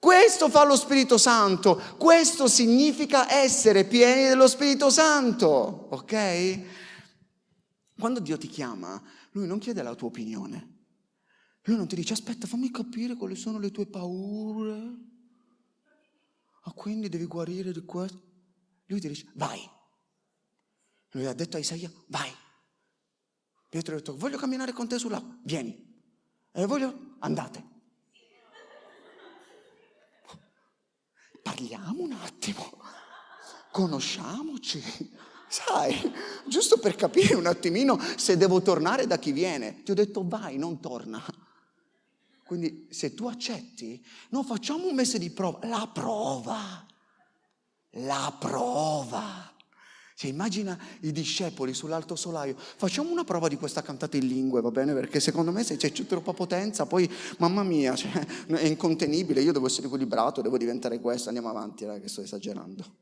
[0.00, 6.58] Questo fa lo Spirito Santo, questo significa essere pieni dello Spirito Santo, ok?
[8.00, 9.00] Quando Dio ti chiama,
[9.32, 10.80] lui non chiede la tua opinione.
[11.62, 15.10] Lui non ti dice aspetta, fammi capire quali sono le tue paure.
[16.64, 18.20] Ah, quindi devi guarire di questo.
[18.86, 19.60] Lui ti dice vai.
[21.10, 22.30] Lui ha detto a Isaia vai.
[23.68, 25.90] Pietro ha detto voglio camminare con te sull'acqua, vieni.
[26.52, 27.70] E voglio, andate.
[31.42, 32.82] Parliamo un attimo,
[33.70, 34.82] conosciamoci.
[35.52, 35.94] Sai,
[36.46, 39.82] giusto per capire un attimino se devo tornare da chi viene.
[39.82, 41.22] Ti ho detto vai, non torna.
[42.46, 46.86] Quindi se tu accetti, non facciamo un mese di prova, la prova,
[47.90, 49.52] la prova.
[50.14, 54.70] Cioè, immagina i discepoli sull'alto solaio, facciamo una prova di questa cantata in lingue, va
[54.70, 54.94] bene?
[54.94, 58.10] Perché secondo me se c'è troppa potenza, poi, mamma mia, cioè,
[58.46, 63.00] è incontenibile, io devo essere equilibrato, devo diventare questo, andiamo avanti, che sto esagerando.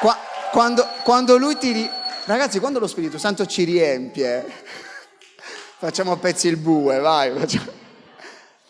[0.00, 0.16] Qua,
[0.52, 1.88] quando, quando lui ti...
[2.26, 4.44] Ragazzi, quando lo Spirito Santo ci riempie,
[5.78, 7.36] facciamo a pezzi il bue, vai.
[7.36, 7.70] Facciamo.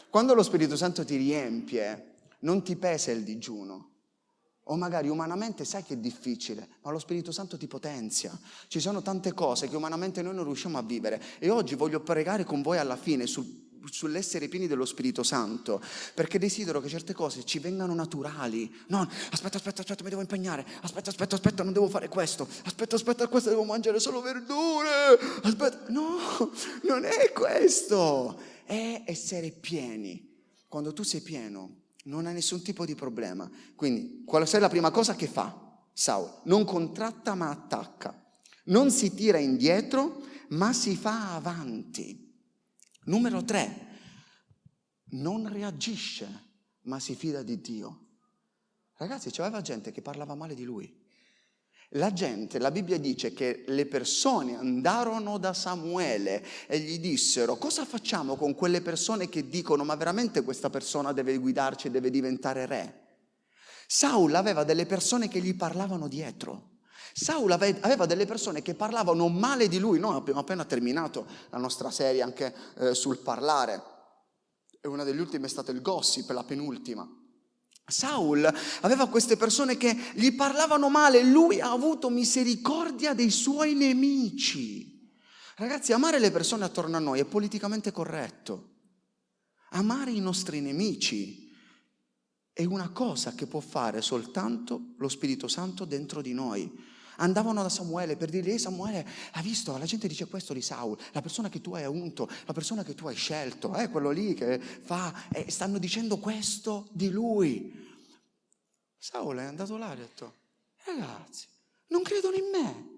[0.09, 3.89] Quando lo Spirito Santo ti riempie, non ti pesa il digiuno.
[4.67, 8.39] O magari umanamente sai che è difficile, ma lo Spirito Santo ti potenzia.
[8.69, 11.21] Ci sono tante cose che umanamente noi non riusciamo a vivere.
[11.41, 15.83] E oggi voglio pregare con voi alla fine sul sull'essere pieni dello Spirito Santo,
[16.15, 18.73] perché desidero che certe cose ci vengano naturali.
[18.89, 20.67] Non, aspetta, aspetta, aspetta, mi devo impegnare.
[20.83, 22.49] Aspetta, aspetta, aspetta, non devo fare questo.
[22.65, 25.19] Aspetta, aspetta, questo devo mangiare solo verdure.
[25.43, 26.19] Aspetta, no,
[26.83, 28.39] non è questo.
[28.65, 30.31] È essere pieni.
[30.69, 33.51] Quando tu sei pieno, non hai nessun tipo di problema.
[33.75, 35.63] Quindi, qual è la prima cosa che fa?
[35.93, 38.19] Saul non contratta ma attacca.
[38.65, 42.22] Non si tira indietro, ma si fa avanti.
[43.05, 43.87] Numero tre,
[45.11, 46.29] non reagisce,
[46.83, 48.07] ma si fida di Dio.
[48.97, 51.01] Ragazzi, c'aveva gente che parlava male di lui.
[51.97, 57.85] La gente, la Bibbia dice che le persone andarono da Samuele e gli dissero cosa
[57.85, 63.01] facciamo con quelle persone che dicono ma veramente questa persona deve guidarci deve diventare re?
[63.87, 66.72] Saul aveva delle persone che gli parlavano dietro.
[67.13, 71.91] Saul aveva delle persone che parlavano male di lui, noi abbiamo appena terminato la nostra
[71.91, 73.83] serie anche eh, sul parlare,
[74.81, 77.07] e una delle ultime è stata il gossip, la penultima.
[77.85, 85.11] Saul aveva queste persone che gli parlavano male, lui ha avuto misericordia dei suoi nemici.
[85.57, 88.71] Ragazzi, amare le persone attorno a noi è politicamente corretto.
[89.71, 91.51] Amare i nostri nemici
[92.53, 96.91] è una cosa che può fare soltanto lo Spirito Santo dentro di noi
[97.23, 101.23] andavano da Samuele per dirgli, Samuele, hai visto, la gente dice questo di Saul, la
[101.23, 104.35] persona che tu hai unto, la persona che tu hai scelto, è eh, quello lì
[104.35, 107.91] che fa, eh, stanno dicendo questo di lui.
[108.99, 110.35] Saul è andato là e ha detto,
[110.85, 111.47] ragazzi,
[111.89, 112.91] non credono in me.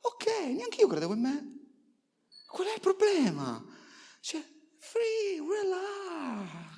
[0.00, 1.60] Ok, neanche io credevo in me.
[2.46, 3.64] Qual è il problema?
[4.20, 4.44] Cioè,
[4.78, 6.71] free, relax.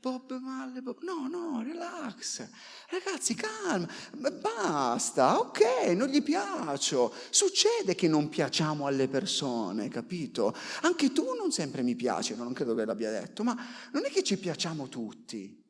[0.00, 1.02] Bob Malle, Bob.
[1.02, 2.48] No, no, relax.
[2.88, 3.88] Ragazzi, calma,
[4.30, 7.12] basta, ok, non gli piaccio.
[7.30, 10.54] Succede che non piacciamo alle persone, capito?
[10.82, 13.56] Anche tu non sempre mi piaci, non credo che l'abbia detto, ma
[13.92, 15.64] non è che ci piacciamo tutti.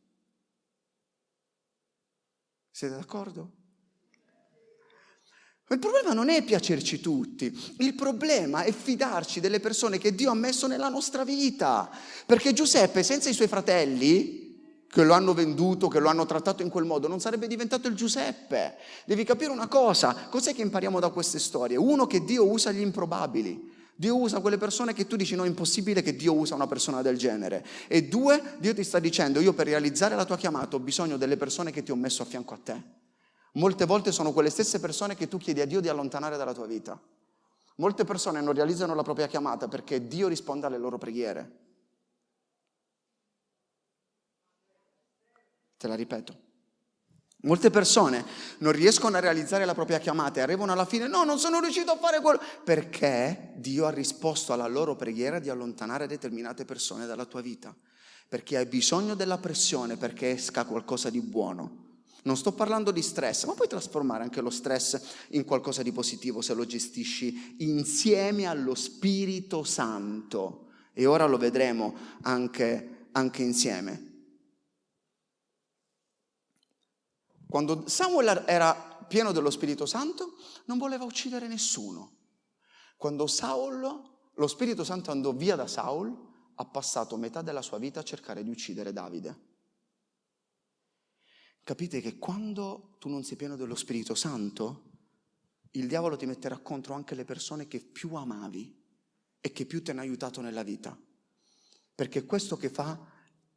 [2.70, 3.57] Siete d'accordo?
[5.70, 10.34] Il problema non è piacerci tutti, il problema è fidarci delle persone che Dio ha
[10.34, 11.90] messo nella nostra vita.
[12.24, 14.48] Perché Giuseppe, senza i suoi fratelli,
[14.90, 17.94] che lo hanno venduto, che lo hanno trattato in quel modo, non sarebbe diventato il
[17.94, 18.76] Giuseppe.
[19.04, 21.76] Devi capire una cosa, cos'è che impariamo da queste storie?
[21.76, 23.76] Uno, che Dio usa gli improbabili.
[23.94, 27.02] Dio usa quelle persone che tu dici no, è impossibile che Dio usa una persona
[27.02, 27.66] del genere.
[27.88, 31.36] E due, Dio ti sta dicendo io per realizzare la tua chiamata ho bisogno delle
[31.36, 32.82] persone che ti ho messo a fianco a te.
[33.58, 36.66] Molte volte sono quelle stesse persone che tu chiedi a Dio di allontanare dalla tua
[36.66, 36.98] vita.
[37.76, 41.66] Molte persone non realizzano la propria chiamata perché Dio risponde alle loro preghiere.
[45.76, 46.46] Te la ripeto.
[47.42, 48.24] Molte persone
[48.58, 51.92] non riescono a realizzare la propria chiamata e arrivano alla fine, no, non sono riuscito
[51.92, 57.26] a fare quello, perché Dio ha risposto alla loro preghiera di allontanare determinate persone dalla
[57.26, 57.74] tua vita,
[58.28, 61.87] perché hai bisogno della pressione perché esca qualcosa di buono.
[62.22, 65.00] Non sto parlando di stress, ma puoi trasformare anche lo stress
[65.30, 70.66] in qualcosa di positivo se lo gestisci insieme allo Spirito Santo.
[70.92, 74.06] E ora lo vedremo anche, anche insieme.
[77.48, 78.74] Quando Samuel era
[79.08, 80.34] pieno dello Spirito Santo,
[80.66, 82.16] non voleva uccidere nessuno.
[82.96, 86.14] Quando Saulo, lo Spirito Santo andò via da Saul,
[86.54, 89.46] ha passato metà della sua vita a cercare di uccidere Davide.
[91.68, 94.84] Capite che quando tu non sei pieno dello Spirito Santo,
[95.72, 98.74] il diavolo ti metterà contro anche le persone che più amavi
[99.38, 100.98] e che più ti hanno aiutato nella vita.
[101.94, 102.98] Perché è questo che fa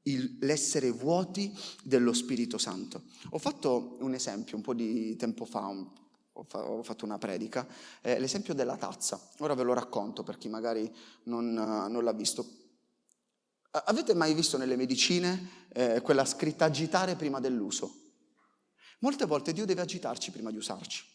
[0.01, 3.03] il, l'essere vuoti dello Spirito Santo.
[3.29, 5.89] Ho fatto un esempio un po' di tempo fa, un,
[6.33, 7.65] ho, fa, ho, fatto una predica,
[8.01, 9.25] eh, l'esempio della tazza.
[9.37, 10.93] Ora ve lo racconto per chi magari
[11.23, 12.59] non, non l'ha visto.
[13.71, 17.99] Avete mai visto nelle medicine eh, quella scritta agitare prima dell'uso?
[18.99, 21.05] Molte volte Dio deve agitarci prima di usarci.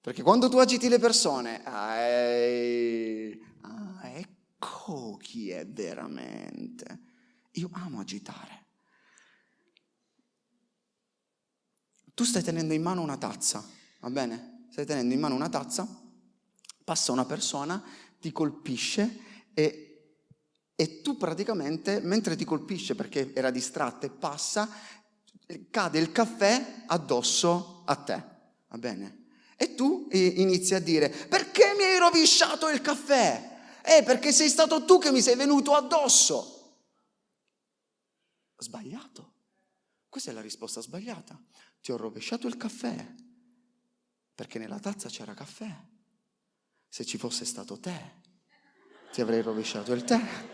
[0.00, 1.96] Perché quando tu agiti le persone, ah,
[4.02, 7.00] ecco chi è veramente.
[7.52, 8.66] Io amo agitare.
[12.12, 13.64] Tu stai tenendo in mano una tazza,
[14.00, 14.66] va bene?
[14.70, 15.86] Stai tenendo in mano una tazza,
[16.82, 17.80] passa una persona,
[18.20, 19.20] ti colpisce
[19.54, 19.91] e,
[20.82, 24.68] e tu praticamente, mentre ti colpisce perché era distratta e passa,
[25.70, 28.24] cade il caffè addosso a te,
[28.66, 29.26] va bene?
[29.56, 33.60] E tu inizi a dire, perché mi hai rovesciato il caffè?
[33.84, 36.80] Eh, perché sei stato tu che mi sei venuto addosso
[38.56, 39.34] sbagliato.
[40.08, 41.40] Questa è la risposta sbagliata.
[41.80, 43.14] Ti ho rovesciato il caffè
[44.34, 45.72] perché nella tazza c'era caffè.
[46.88, 48.20] Se ci fosse stato te,
[49.12, 50.51] ti avrei rovesciato il tè.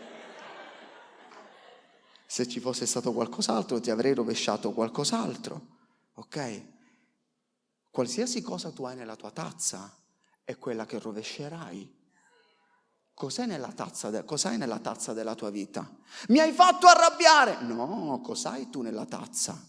[2.31, 5.77] Se ci fosse stato qualcos'altro, ti avrei rovesciato qualcos'altro.
[6.13, 6.63] Ok?
[7.89, 9.91] Qualsiasi cosa tu hai nella tua tazza
[10.43, 11.97] è quella che rovescerai
[13.19, 15.85] Cos'è nella tazza, de- cos'hai nella tazza della tua vita?
[16.29, 17.57] Mi hai fatto arrabbiare!
[17.63, 19.61] No, cos'hai tu nella tazza?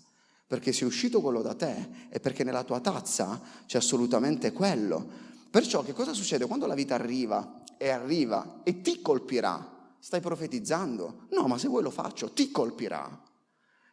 [0.47, 5.05] Perché se è uscito quello da te è perché nella tua tazza c'è assolutamente quello.
[5.51, 6.47] Perciò che cosa succede?
[6.47, 11.27] Quando la vita arriva e arriva e ti colpirà, stai profetizzando?
[11.31, 13.23] No, ma se vuoi lo faccio, ti colpirà.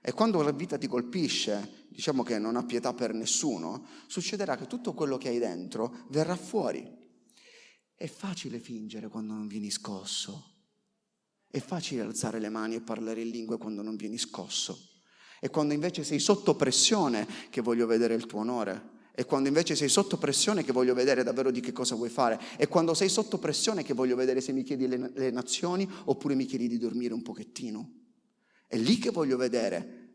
[0.02, 4.67] E quando la vita ti colpisce, diciamo che non ha pietà per nessuno, succederà che
[4.67, 6.96] tutto quello che hai dentro verrà fuori.
[7.93, 10.54] È facile fingere quando non vieni scosso.
[11.50, 14.78] È facile alzare le mani e parlare in lingue quando non vieni scosso.
[15.39, 18.96] E quando invece sei sotto pressione che voglio vedere il tuo onore.
[19.20, 22.40] E quando invece sei sotto pressione che voglio vedere davvero di che cosa vuoi fare.
[22.56, 26.36] E quando sei sotto pressione che voglio vedere se mi chiedi le, le nazioni oppure
[26.36, 27.94] mi chiedi di dormire un pochettino.
[28.68, 30.10] È lì che voglio vedere.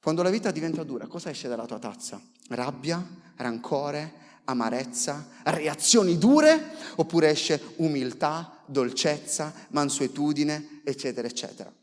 [0.00, 2.22] Quando la vita diventa dura, cosa esce dalla tua tazza?
[2.50, 3.04] Rabbia,
[3.38, 4.12] rancore,
[4.44, 11.74] amarezza, reazioni dure, oppure esce umiltà, dolcezza, mansuetudine, eccetera, eccetera.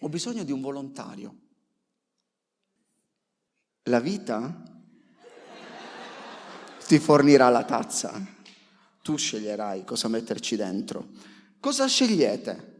[0.00, 1.34] Ho bisogno di un volontario.
[3.84, 4.76] La vita
[6.88, 8.10] ti fornirà la tazza.
[9.02, 11.08] Tu sceglierai cosa metterci dentro.
[11.60, 12.76] Cosa scegliete?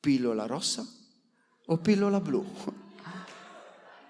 [0.00, 0.86] Pillola rossa
[1.66, 2.42] o pillola blu?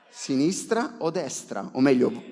[0.08, 1.70] Sinistra o destra?
[1.72, 2.22] O meglio,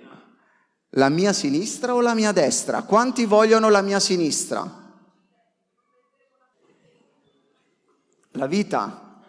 [0.90, 2.82] la mia sinistra o la mia destra?
[2.84, 4.86] Quanti vogliono la mia sinistra?
[8.32, 9.20] La vita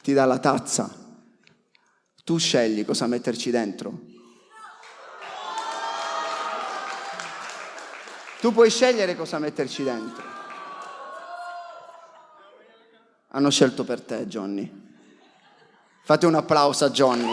[0.00, 0.88] ti dà la tazza.
[2.22, 4.10] Tu scegli cosa metterci dentro.
[8.42, 10.24] Tu puoi scegliere cosa metterci dentro.
[13.28, 14.68] Hanno scelto per te, Johnny.
[16.02, 17.32] Fate un applauso a Johnny.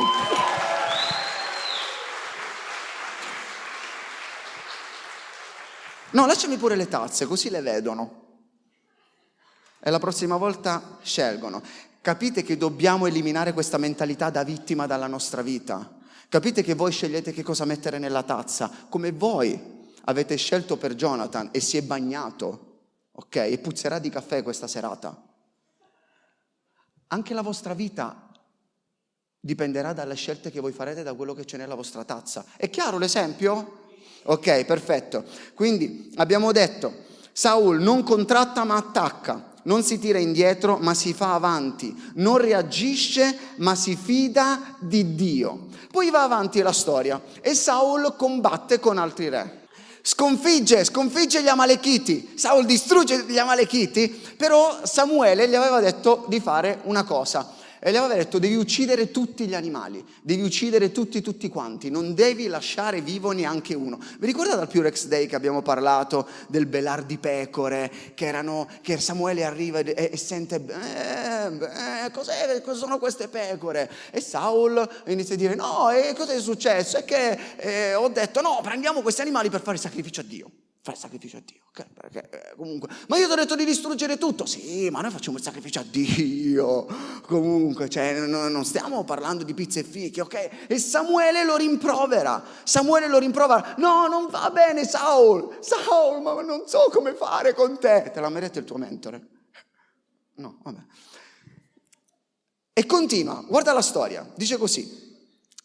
[6.11, 8.25] No, lasciami pure le tazze, così le vedono.
[9.79, 11.63] E la prossima volta scelgono.
[12.01, 15.91] Capite che dobbiamo eliminare questa mentalità da vittima dalla nostra vita.
[16.29, 21.49] Capite che voi scegliete che cosa mettere nella tazza, come voi avete scelto per Jonathan
[21.51, 22.81] e si è bagnato.
[23.11, 23.35] ok?
[23.35, 25.21] E puzzerà di caffè questa serata.
[27.07, 28.29] Anche la vostra vita
[29.39, 32.45] dipenderà dalle scelte che voi farete, da quello che c'è nella vostra tazza.
[32.57, 33.87] È chiaro l'esempio?
[34.23, 35.23] Ok, perfetto.
[35.53, 41.33] Quindi abbiamo detto, Saul non contratta ma attacca, non si tira indietro ma si fa
[41.33, 45.67] avanti, non reagisce ma si fida di Dio.
[45.91, 49.58] Poi va avanti la storia e Saul combatte con altri re.
[50.01, 52.33] Sconfigge, sconfigge gli Amalechiti.
[52.35, 57.95] Saul distrugge gli Amalechiti, però Samuele gli aveva detto di fare una cosa e gli
[57.95, 63.01] aveva detto devi uccidere tutti gli animali, devi uccidere tutti, tutti quanti, non devi lasciare
[63.01, 63.99] vivo neanche uno.
[64.19, 68.99] Vi ricordate al Purex Day che abbiamo parlato del belar di pecore, che, erano, che
[68.99, 73.89] Samuele arriva e, e sente, eh, eh, cos'è, cosa sono queste pecore?
[74.11, 76.97] E Saul inizia a dire, no, e cos'è successo?
[76.97, 80.51] È che eh, ho detto, no, prendiamo questi animali per fare il sacrificio a Dio
[80.81, 81.61] fai il sacrificio a Dio.
[81.69, 81.85] Okay?
[81.93, 84.45] Perché, eh, comunque, ma io ti ho detto di distruggere tutto.
[84.45, 86.85] Sì, ma noi facciamo il sacrificio a Dio.
[87.25, 90.67] Comunque, cioè, no, non stiamo parlando di pizze e fichi, ok?
[90.67, 92.43] E Samuele lo rimprovera.
[92.63, 93.75] Samuele lo rimprovera.
[93.77, 95.57] No, non va bene, Saul.
[95.61, 98.11] Saul, ma non so come fare con te.
[98.13, 99.27] Te mai detto il tuo mentore?
[100.35, 100.79] No, vabbè.
[102.73, 105.07] E continua, guarda la storia, dice così.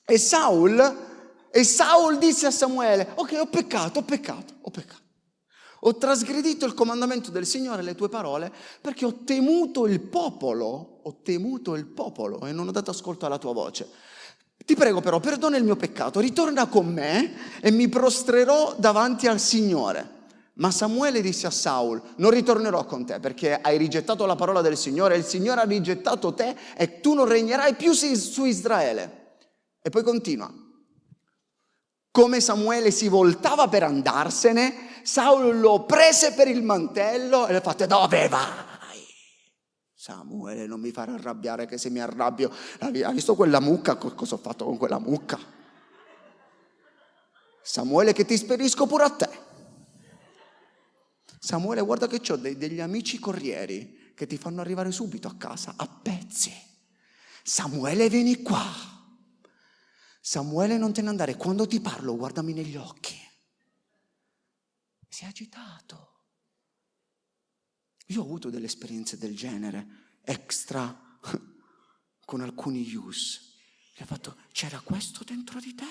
[0.05, 5.04] E Saul, e Saul disse a Samuele, ok, ho peccato, ho peccato, ho peccato.
[5.87, 11.19] Ho trasgredito il comandamento del Signore, le tue parole, perché ho temuto il popolo, ho
[11.23, 13.89] temuto il popolo e non ho dato ascolto alla tua voce.
[14.65, 19.39] Ti prego però, perdona il mio peccato, ritorna con me e mi prostrerò davanti al
[19.39, 20.23] Signore.
[20.55, 24.79] Ma Samuele disse a Saul, non ritornerò con te perché hai rigettato la parola del
[24.79, 29.37] Signore, il Signore ha rigettato te e tu non regnerai più su Israele.
[29.83, 30.51] E poi continua.
[32.11, 37.87] Come Samuele si voltava per andarsene, Saul lo prese per il mantello e le fate
[37.87, 38.73] dove vai?
[39.93, 42.51] Samuele non mi fare arrabbiare che se mi arrabbio,
[42.81, 43.97] hai visto quella mucca?
[43.97, 45.39] Cosa ho fatto con quella mucca?
[47.63, 49.29] Samuele che ti sperisco pure a te.
[51.39, 55.87] Samuele guarda che ho degli amici corrieri che ti fanno arrivare subito a casa a
[55.87, 56.53] pezzi.
[57.43, 58.63] Samuele vieni qua.
[60.21, 63.24] Samuele non te ne andare, quando ti parlo guardami negli occhi
[65.15, 66.09] si è agitato.
[68.07, 70.93] Io ho avuto delle esperienze del genere, extra,
[72.27, 73.53] con alcuni yus.
[73.95, 75.85] Che ha fatto, c'era questo dentro di te?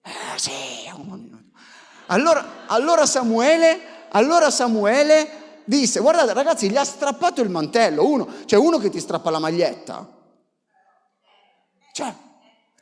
[0.00, 0.50] Eh sì.
[2.06, 8.44] Allora, allora Samuele, allora Samuele disse, guardate ragazzi, gli ha strappato il mantello, uno, c'è
[8.46, 10.16] cioè uno che ti strappa la maglietta.
[11.92, 12.16] Cioè,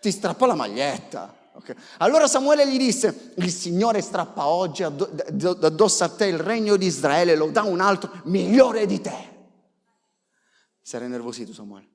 [0.01, 1.37] ti strappa la maglietta.
[1.57, 1.75] Okay.
[1.99, 7.35] Allora Samuele gli disse, il Signore strappa oggi addosso a te il regno di Israele,
[7.35, 9.35] lo dà un altro migliore di te.
[10.83, 11.89] Si era innervosito Samuele.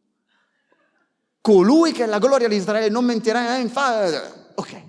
[1.42, 3.58] Colui che è la gloria di Israele non mentirà.
[3.58, 4.54] Eh, infa...
[4.56, 4.82] Ok,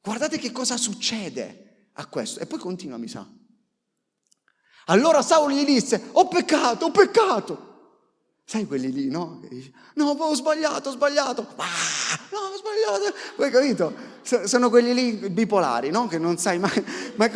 [0.00, 2.40] guardate che cosa succede a questo.
[2.40, 3.26] E poi continua, mi sa.
[4.86, 7.65] Allora Saul gli disse, ho peccato, ho peccato.
[8.48, 9.40] Sai quelli lì, no?
[9.94, 11.48] No, ho sbagliato, ho sbagliato.
[11.56, 11.66] Ah,
[12.30, 13.12] no, ho sbagliato.
[13.34, 13.92] Poi capito?
[14.22, 16.06] Sono quelli lì bipolari, no?
[16.06, 16.84] Che non sai mai,
[17.16, 17.28] mai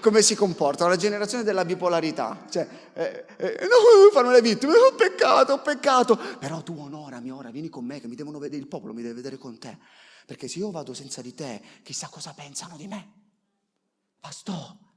[0.00, 0.90] come si comportano.
[0.90, 2.44] La generazione della bipolarità.
[2.50, 4.72] Cioè, eh, eh, no, fanno le vittime.
[4.72, 6.18] Ho peccato, ho peccato.
[6.40, 9.14] Però tu onorami ora, vieni con me che mi devono vedere, il popolo mi deve
[9.14, 9.78] vedere con te.
[10.26, 13.12] Perché se io vado senza di te, chissà cosa pensano di me.
[14.18, 14.87] Pastore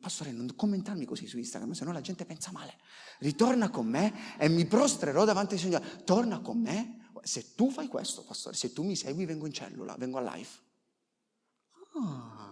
[0.00, 2.76] Pastore, non commentarmi così su Instagram, se no la gente pensa male.
[3.18, 6.02] Ritorna con me e mi prostrerò davanti al Signore.
[6.04, 7.10] Torna con me.
[7.22, 10.48] Se tu fai questo, pastore, se tu mi segui, vengo in cellula, vengo a live.
[11.94, 12.48] Ah.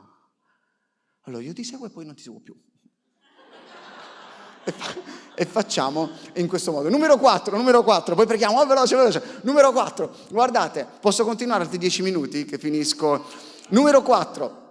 [1.22, 2.54] Allora io ti seguo e poi non ti seguo più.
[5.38, 6.88] E, facciamo in questo modo.
[6.88, 9.22] Numero 4, numero 4, poi preghiamo, oh, veloce, veloce.
[9.42, 13.24] Numero 4, guardate, posso continuare altri 10 minuti che finisco.
[13.68, 14.65] Numero 4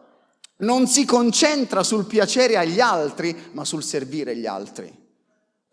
[0.57, 5.03] non si concentra sul piacere agli altri, ma sul servire gli altri.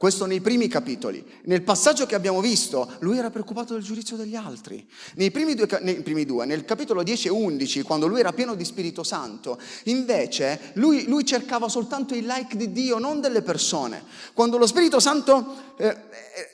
[0.02, 1.24] Questo nei primi capitoli.
[1.44, 4.84] Nel passaggio che abbiamo visto, lui era preoccupato del giudizio degli altri.
[5.14, 8.56] Nei primi due, nei primi due nel capitolo 10 e 11, quando lui era pieno
[8.56, 14.02] di Spirito Santo, invece lui, lui, cercava soltanto il like di Dio, non delle persone.
[14.32, 15.96] Quando lo Spirito Santo eh,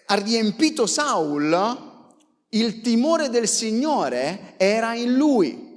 [0.05, 1.87] ha riempito Saul,
[2.51, 5.68] il timore del Signore era in lui.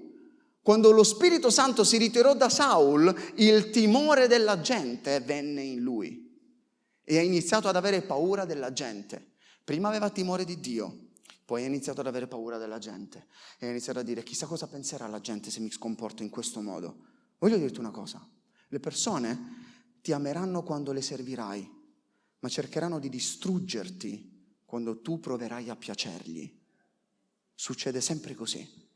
[0.62, 6.30] Quando lo Spirito Santo si ritirò da Saul, il timore della gente venne in lui
[7.04, 9.32] e ha iniziato ad avere paura della gente.
[9.64, 11.10] Prima aveva timore di Dio,
[11.46, 13.26] poi ha iniziato ad avere paura della gente
[13.58, 16.62] e ha iniziato a dire chissà cosa penserà la gente se mi comporto in questo
[16.62, 17.08] modo.
[17.40, 18.24] Voglio dirti una cosa,
[18.68, 21.70] Le persone ti ameranno quando le servirai,
[22.40, 26.60] ma cercheranno di distruggerti quando tu proverai a piacergli.
[27.54, 28.90] Succede sempre così.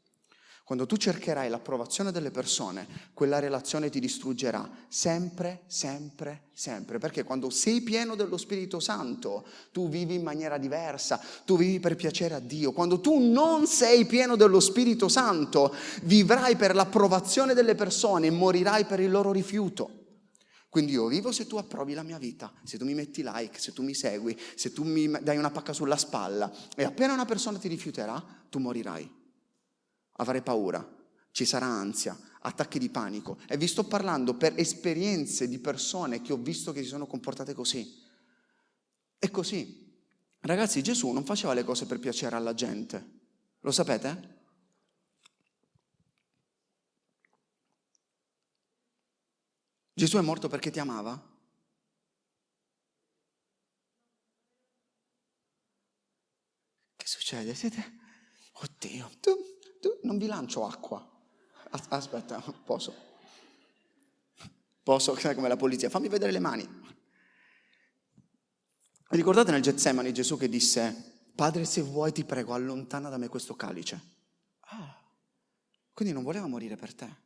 [0.66, 6.97] Quando tu cercherai l'approvazione delle persone, quella relazione ti distruggerà sempre, sempre, sempre.
[6.97, 11.95] Perché quando sei pieno dello Spirito Santo, tu vivi in maniera diversa, tu vivi per
[11.95, 12.72] piacere a Dio.
[12.72, 18.86] Quando tu non sei pieno dello Spirito Santo, vivrai per l'approvazione delle persone e morirai
[18.86, 19.91] per il loro rifiuto.
[20.68, 23.72] Quindi io vivo se tu approvi la mia vita, se tu mi metti like, se
[23.72, 27.59] tu mi segui, se tu mi dai una pacca sulla spalla e appena una persona
[27.59, 29.24] ti rifiuterà, tu morirai
[30.18, 30.88] avrai paura,
[31.32, 33.38] ci sarà ansia, attacchi di panico.
[33.47, 37.53] E vi sto parlando per esperienze di persone che ho visto che si sono comportate
[37.53, 38.03] così.
[39.18, 39.84] È così.
[40.39, 43.13] Ragazzi, Gesù non faceva le cose per piacere alla gente.
[43.61, 44.34] Lo sapete?
[49.93, 51.34] Gesù è morto perché ti amava?
[56.95, 57.55] Che succede?
[57.55, 58.03] Siete...
[58.57, 59.55] Oddio, tu
[60.04, 61.06] non vi lancio acqua.
[61.90, 62.94] Aspetta, posso.
[64.84, 66.84] Posso, come la polizia, fammi vedere le mani.
[69.10, 73.56] Ricordate nel Getsemani Gesù che disse, Padre se vuoi ti prego allontana da me questo
[73.56, 74.14] calice.
[74.62, 74.96] Ah,
[75.94, 77.24] quindi non voleva morire per te.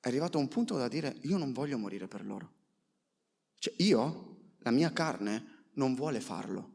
[0.00, 2.52] È arrivato un punto da dire, io non voglio morire per loro.
[3.58, 6.74] Cioè io, la mia carne, non vuole farlo.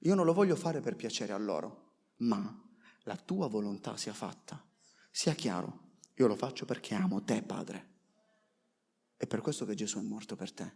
[0.00, 2.65] Io non lo voglio fare per piacere a loro, ma
[3.06, 4.62] la tua volontà sia fatta.
[5.10, 5.84] Sia chiaro,
[6.14, 7.94] io lo faccio perché amo te, Padre.
[9.16, 10.72] È per questo che Gesù è morto per te.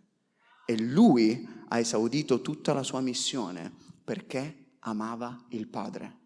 [0.65, 3.73] E lui ha esaudito tutta la sua missione
[4.05, 6.19] perché amava il Padre.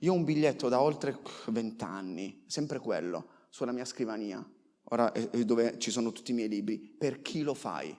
[0.00, 4.44] Io ho un biglietto da oltre vent'anni, sempre quello, sulla mia scrivania,
[4.84, 5.12] ora
[5.44, 6.78] dove ci sono tutti i miei libri.
[6.78, 7.96] Per chi lo fai?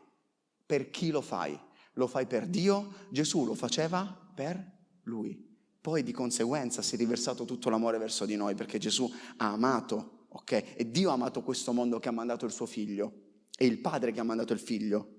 [0.65, 1.57] Per chi lo fai?
[1.93, 3.05] Lo fai per Dio?
[3.09, 4.73] Gesù lo faceva per
[5.03, 5.44] lui.
[5.85, 9.07] Poi di conseguenza si è riversato tutto l'amore verso di noi perché Gesù
[9.37, 10.51] ha amato, ok?
[10.75, 13.13] E Dio ha amato questo mondo che ha mandato il suo figlio.
[13.55, 15.09] È il padre che ha mandato il figlio.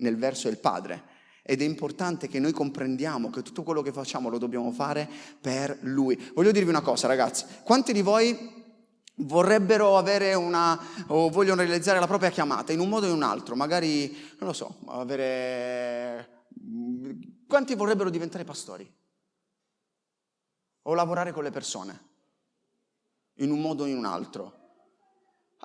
[0.00, 1.04] Nel verso è il padre.
[1.42, 5.08] Ed è importante che noi comprendiamo che tutto quello che facciamo lo dobbiamo fare
[5.40, 6.22] per Lui.
[6.34, 7.46] Voglio dirvi una cosa, ragazzi.
[7.62, 8.36] Quanti di voi
[9.20, 13.22] vorrebbero avere una o vogliono realizzare la propria chiamata in un modo o in un
[13.22, 13.56] altro?
[13.56, 16.44] Magari, non lo so, avere...
[17.48, 19.02] Quanti vorrebbero diventare pastori?
[20.84, 22.02] O lavorare con le persone,
[23.36, 24.62] in un modo o in un altro.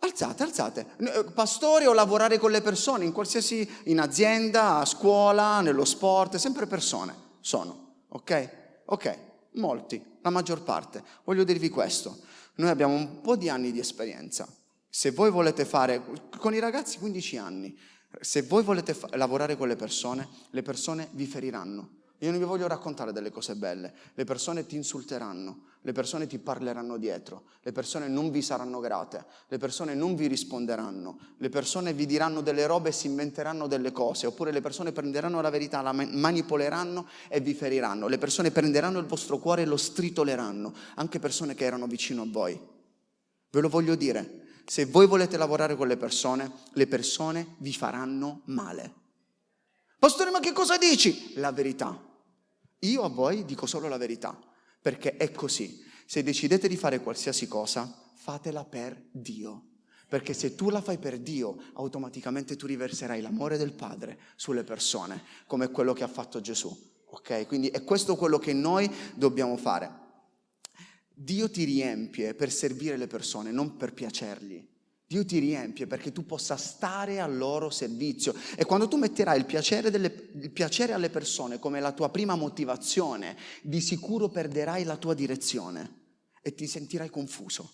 [0.01, 0.86] Alzate, alzate.
[0.97, 6.38] Eh, pastore o lavorare con le persone, in qualsiasi, in azienda, a scuola, nello sport,
[6.38, 8.57] sempre persone sono, ok?
[8.86, 9.17] Ok,
[9.53, 11.03] molti, la maggior parte.
[11.26, 12.20] Voglio dirvi questo,
[12.55, 14.47] noi abbiamo un po' di anni di esperienza.
[14.89, 16.01] Se voi volete fare,
[16.38, 17.78] con i ragazzi 15 anni,
[18.22, 22.45] se voi volete fa- lavorare con le persone, le persone vi feriranno io non vi
[22.45, 23.93] voglio raccontare delle cose belle.
[24.13, 29.26] Le persone ti insulteranno, le persone ti parleranno dietro, le persone non vi saranno grate,
[29.47, 33.93] le persone non vi risponderanno, le persone vi diranno delle robe e si inventeranno delle
[33.93, 38.09] cose, oppure le persone prenderanno la verità, la manipoleranno e vi feriranno.
[38.09, 42.28] Le persone prenderanno il vostro cuore e lo stritoleranno, anche persone che erano vicino a
[42.30, 42.59] voi.
[43.49, 48.41] Ve lo voglio dire, se voi volete lavorare con le persone, le persone vi faranno
[48.45, 48.93] male.
[49.97, 51.34] Pastore, ma che cosa dici?
[51.36, 52.07] La verità.
[52.80, 54.39] Io a voi dico solo la verità,
[54.82, 55.84] perché è così.
[56.05, 59.65] Se decidete di fare qualsiasi cosa, fatela per Dio.
[60.07, 65.23] Perché se tu la fai per Dio, automaticamente tu riverserai l'amore del Padre sulle persone,
[65.45, 66.75] come quello che ha fatto Gesù.
[67.11, 67.45] Ok?
[67.47, 70.07] Quindi è questo quello che noi dobbiamo fare.
[71.13, 74.65] Dio ti riempie per servire le persone, non per piacergli.
[75.10, 78.36] Dio ti riempie perché tu possa stare al loro servizio.
[78.55, 82.36] E quando tu metterai il piacere, delle, il piacere, alle persone come la tua prima
[82.36, 86.01] motivazione, di sicuro perderai la tua direzione
[86.43, 87.72] e ti sentirai confuso.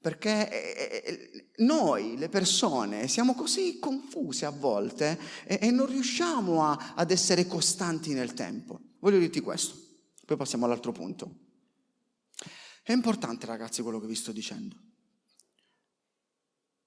[0.00, 6.62] Perché eh, eh, noi, le persone, siamo così confuse a volte e, e non riusciamo
[6.62, 8.78] a, ad essere costanti nel tempo.
[9.00, 9.74] Voglio dirti questo,
[10.24, 11.34] poi passiamo all'altro punto.
[12.84, 14.76] È importante, ragazzi, quello che vi sto dicendo.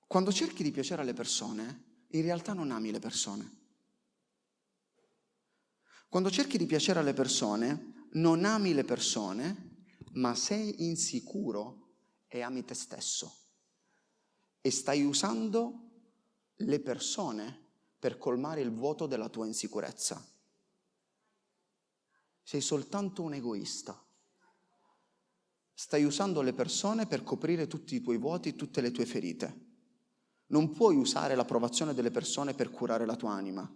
[0.08, 3.56] Quando cerchi di piacere alle persone, in realtà non ami le persone.
[6.08, 11.96] Quando cerchi di piacere alle persone, non ami le persone, ma sei insicuro
[12.28, 13.50] e ami te stesso.
[14.62, 15.90] E stai usando
[16.56, 17.66] le persone
[18.00, 20.26] per colmare il vuoto della tua insicurezza.
[22.42, 24.02] Sei soltanto un egoista.
[25.74, 29.67] Stai usando le persone per coprire tutti i tuoi vuoti, tutte le tue ferite.
[30.48, 33.70] Non puoi usare l'approvazione delle persone per curare la tua anima,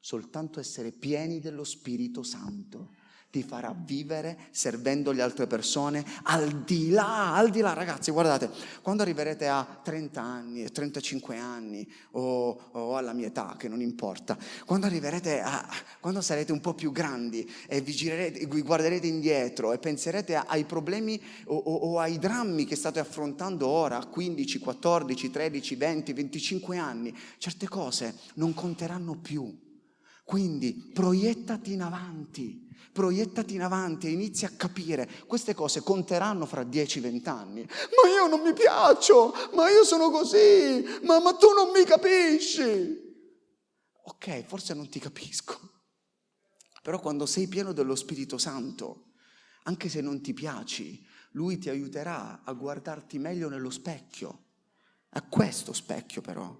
[0.00, 2.90] soltanto essere pieni dello Spirito Santo
[3.36, 8.48] ti farà vivere servendo le altre persone al di là, al di là, ragazzi, guardate,
[8.80, 14.38] quando arriverete a 30 anni, 35 anni o, o alla mia età, che non importa,
[14.64, 15.68] quando arriverete a,
[16.00, 20.64] quando sarete un po' più grandi e vi, girerete, vi guarderete indietro e penserete ai
[20.64, 26.12] problemi o, o, o ai drammi che state affrontando ora, a 15, 14, 13, 20,
[26.14, 29.64] 25 anni, certe cose non conteranno più.
[30.26, 32.64] Quindi proiettati in avanti
[32.96, 37.60] proiettati in avanti e inizi a capire, queste cose conteranno fra 10-20 anni.
[37.62, 43.04] Ma io non mi piaccio, ma io sono così, ma, ma tu non mi capisci.
[44.04, 45.60] Ok, forse non ti capisco,
[46.80, 49.10] però quando sei pieno dello Spirito Santo,
[49.64, 54.44] anche se non ti piaci, lui ti aiuterà a guardarti meglio nello specchio,
[55.10, 56.58] a questo specchio però,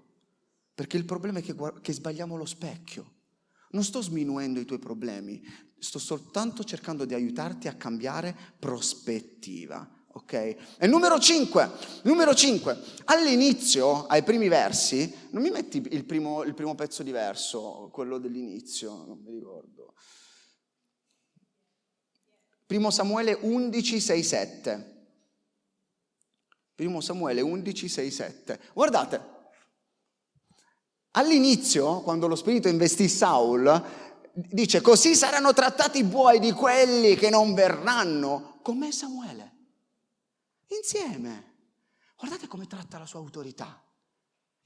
[0.75, 3.15] perché il problema è che, che sbagliamo lo specchio.
[3.77, 5.39] Non sto sminuendo i tuoi problemi,
[5.79, 9.87] sto soltanto cercando di aiutarti a cambiare prospettiva.
[10.15, 10.33] Ok?
[10.33, 11.71] E numero 5,
[12.05, 17.11] numero 5, all'inizio, ai primi versi, non mi metti il primo, il primo pezzo di
[17.11, 19.93] verso, quello dell'inizio, non mi ricordo.
[22.65, 25.09] Primo Samuele 11, 6, 7.
[26.75, 28.61] Primo Samuele 11, 6, 7.
[28.73, 29.36] Guardate,
[31.17, 33.83] All'inizio, quando lo Spirito investì Saul,
[34.33, 39.55] dice così saranno trattati i buoi di quelli che non verranno, come Samuele.
[40.69, 41.55] Insieme.
[42.19, 43.86] Guardate come tratta la sua autorità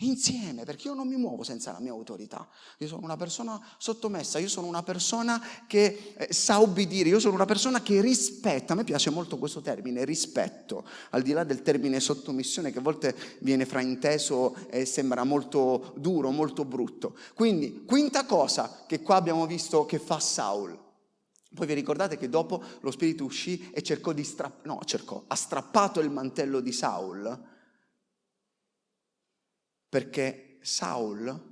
[0.00, 2.48] insieme, perché io non mi muovo senza la mia autorità.
[2.78, 7.34] Io sono una persona sottomessa, io sono una persona che eh, sa obbedire, io sono
[7.34, 8.72] una persona che rispetta.
[8.72, 12.82] A me piace molto questo termine, rispetto, al di là del termine sottomissione che a
[12.82, 17.16] volte viene frainteso e sembra molto duro, molto brutto.
[17.34, 20.78] Quindi, quinta cosa che qua abbiamo visto che fa Saul.
[21.52, 25.34] Poi vi ricordate che dopo lo spirito uscì e cercò di strappare, no, cercò, ha
[25.34, 27.48] strappato il mantello di Saul
[29.90, 31.48] perché Saul,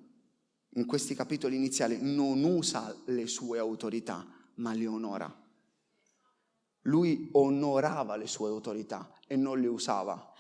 [0.70, 4.24] in questi capitoli iniziali, non usa le sue autorità,
[4.54, 5.46] ma le onora.
[6.82, 10.32] Lui onorava le sue autorità e non le usava.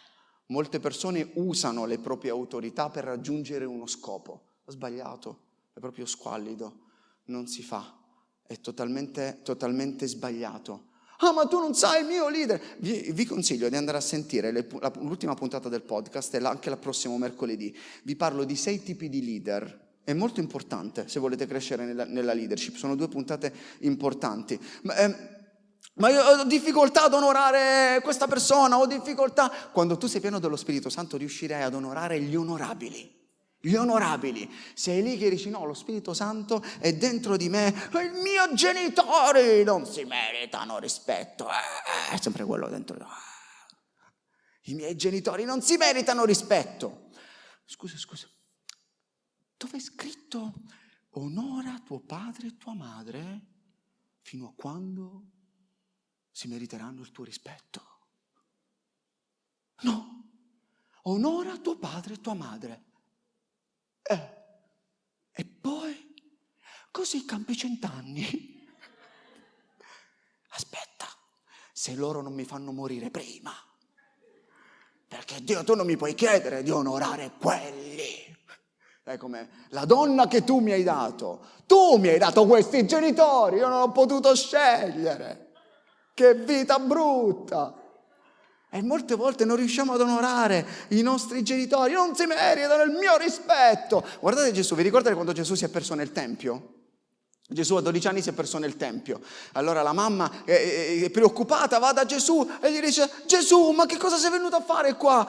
[0.46, 4.60] Molte persone usano le proprie autorità per raggiungere uno scopo.
[4.64, 5.40] Ho sbagliato,
[5.74, 6.86] è proprio squallido,
[7.24, 7.98] non si fa,
[8.46, 10.87] è totalmente, totalmente sbagliato.
[11.18, 12.60] Ah, ma tu non sai il mio leader.
[12.78, 16.70] Vi, vi consiglio di andare a sentire le, la, l'ultima puntata del podcast e anche
[16.70, 17.76] il prossimo mercoledì.
[18.04, 19.86] Vi parlo di sei tipi di leader.
[20.04, 22.76] È molto importante se volete crescere nella, nella leadership.
[22.76, 24.58] Sono due puntate importanti.
[24.82, 25.16] Ma, eh,
[25.94, 29.50] ma io ho difficoltà ad onorare questa persona, ho difficoltà.
[29.72, 33.17] Quando tu sei pieno dello Spirito Santo riuscirai ad onorare gli onorabili
[33.60, 34.50] gli onorabili.
[34.74, 39.64] Sei lì che dici no, lo Spirito Santo è dentro di me, i miei genitori
[39.64, 41.48] non si meritano rispetto.
[41.48, 42.96] Eh, è sempre quello dentro.
[44.62, 47.10] I miei genitori non si meritano rispetto.
[47.64, 48.28] Scusa, scusa.
[49.56, 50.52] Dove è scritto
[51.10, 53.46] onora tuo padre e tua madre
[54.20, 55.24] fino a quando
[56.30, 57.96] si meriteranno il tuo rispetto?
[59.80, 60.16] No.
[61.02, 62.87] Onora tuo padre e tua madre
[64.08, 64.36] eh.
[65.32, 66.14] E poi,
[66.90, 68.66] così campi cent'anni.
[70.50, 71.06] Aspetta,
[71.72, 73.52] se loro non mi fanno morire prima,
[75.06, 78.36] perché Dio tu non mi puoi chiedere di onorare quelli.
[79.04, 79.48] Sai com'è?
[79.68, 83.80] La donna che tu mi hai dato, tu mi hai dato questi genitori, io non
[83.80, 85.52] ho potuto scegliere.
[86.12, 87.77] Che vita brutta!
[88.70, 93.16] E molte volte non riusciamo ad onorare i nostri genitori, non si meritano il mio
[93.16, 94.04] rispetto.
[94.20, 96.74] Guardate Gesù, vi ricordate quando Gesù si è perso nel Tempio?
[97.50, 99.20] Gesù a 12 anni si è perso nel Tempio.
[99.52, 103.96] Allora la mamma è, è, preoccupata, va da Gesù e gli dice, Gesù, ma che
[103.96, 105.26] cosa sei venuto a fare qua?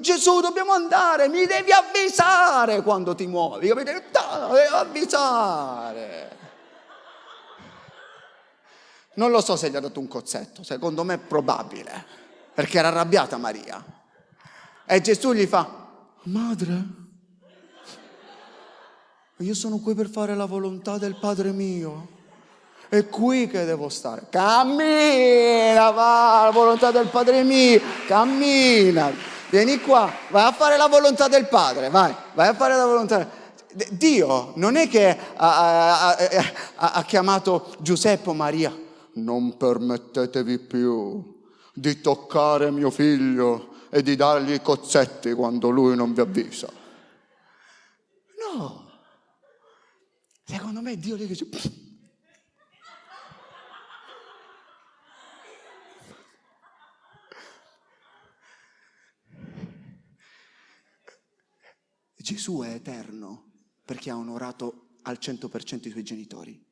[0.00, 3.68] Gesù, dobbiamo andare, mi devi avvisare quando ti muovi.
[3.68, 3.92] Capite?
[3.92, 6.38] Devi avvisare.
[9.14, 12.19] Non lo so se gli ha dato un cozzetto, secondo me è probabile
[12.54, 13.82] perché era arrabbiata Maria.
[14.86, 15.68] E Gesù gli fa,
[16.24, 16.84] madre,
[19.36, 22.18] io sono qui per fare la volontà del Padre mio.
[22.90, 24.26] È qui che devo stare.
[24.28, 29.12] Cammina, va, la volontà del Padre mio, cammina.
[29.48, 33.28] Vieni qua, vai a fare la volontà del Padre, vai, vai a fare la volontà.
[33.90, 38.76] Dio non è che ha, ha, ha, ha chiamato Giuseppe o Maria,
[39.14, 41.39] non permettetevi più
[41.80, 46.70] di toccare mio figlio e di dargli i cozzetti quando lui non vi avvisa.
[48.54, 48.90] Oh,
[50.44, 51.48] secondo me Dio che dice...
[62.16, 63.52] Gesù è eterno
[63.84, 66.69] perché ha onorato al 100% i suoi genitori.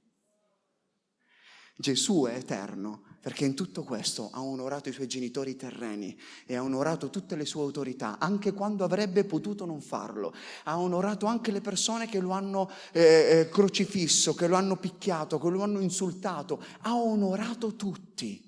[1.81, 6.63] Gesù è eterno perché in tutto questo ha onorato i suoi genitori terreni e ha
[6.63, 10.35] onorato tutte le sue autorità, anche quando avrebbe potuto non farlo.
[10.65, 15.39] Ha onorato anche le persone che lo hanno eh, eh, crocifisso, che lo hanno picchiato,
[15.39, 16.61] che lo hanno insultato.
[16.81, 18.45] Ha onorato tutti.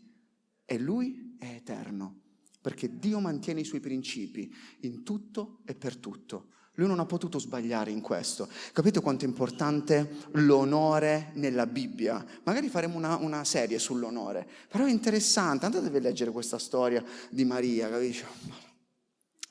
[0.64, 2.22] E lui è eterno
[2.60, 6.48] perché Dio mantiene i suoi principi in tutto e per tutto.
[6.80, 8.48] Lui non ha potuto sbagliare in questo.
[8.72, 12.24] Capite quanto è importante l'onore nella Bibbia?
[12.44, 15.66] Magari faremo una, una serie sull'onore, però è interessante.
[15.66, 18.24] Andatevi a leggere questa storia di Maria, capisci?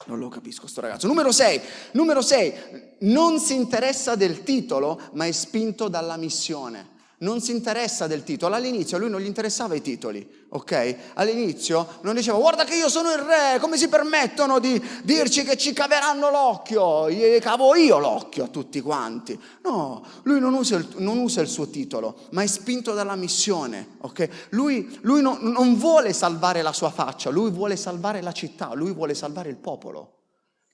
[0.07, 1.05] Non lo capisco sto ragazzo.
[1.05, 1.61] Numero 6,
[1.91, 2.53] numero 6,
[3.01, 8.55] non si interessa del titolo, ma è spinto dalla missione non si interessa del titolo.
[8.55, 10.95] All'inizio a lui non gli interessava i titoli, ok?
[11.15, 15.57] All'inizio non diceva guarda che io sono il re, come si permettono di dirci che
[15.57, 17.09] ci caveranno l'occhio?
[17.09, 19.39] Gli cavo io l'occhio a tutti quanti.
[19.63, 23.97] No, lui non usa il, non usa il suo titolo, ma è spinto dalla missione,
[24.01, 24.47] ok?
[24.49, 28.93] Lui, lui non, non vuole salvare la sua faccia, lui vuole salvare la città, lui
[28.93, 30.13] vuole salvare il popolo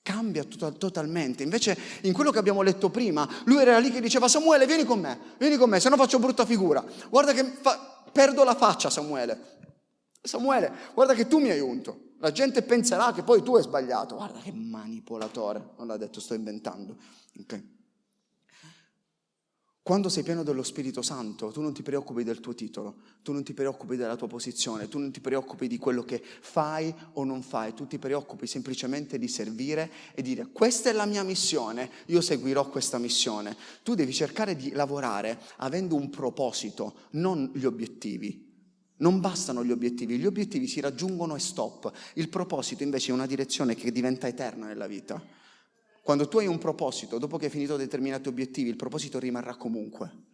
[0.06, 1.41] cambia to- totalmente.
[1.41, 4.99] Invece in quello che abbiamo letto prima, lui era lì che diceva Samuele vieni con
[4.99, 6.86] me, vieni con me, se no faccio brutta figura.
[7.10, 9.53] Guarda che fa- perdo la faccia Samuele.
[10.22, 12.12] Samuele, guarda che tu mi hai unto.
[12.20, 14.16] La gente penserà che poi tu hai sbagliato.
[14.16, 15.72] Guarda che manipolatore.
[15.78, 16.97] Non l'ha detto, sto inventando.
[17.41, 17.74] Okay.
[19.86, 23.43] Quando sei pieno dello Spirito Santo, tu non ti preoccupi del tuo titolo, tu non
[23.43, 27.43] ti preoccupi della tua posizione, tu non ti preoccupi di quello che fai o non
[27.43, 32.19] fai, tu ti preoccupi semplicemente di servire e dire questa è la mia missione, io
[32.21, 33.55] seguirò questa missione.
[33.83, 38.43] Tu devi cercare di lavorare avendo un proposito, non gli obiettivi.
[38.97, 41.91] Non bastano gli obiettivi, gli obiettivi si raggiungono e stop.
[42.15, 45.43] Il proposito invece è una direzione che diventa eterna nella vita.
[46.06, 50.26] Quando tu hai un proposito, dopo che hai finito determinati obiettivi, il proposito rimarrà comunque.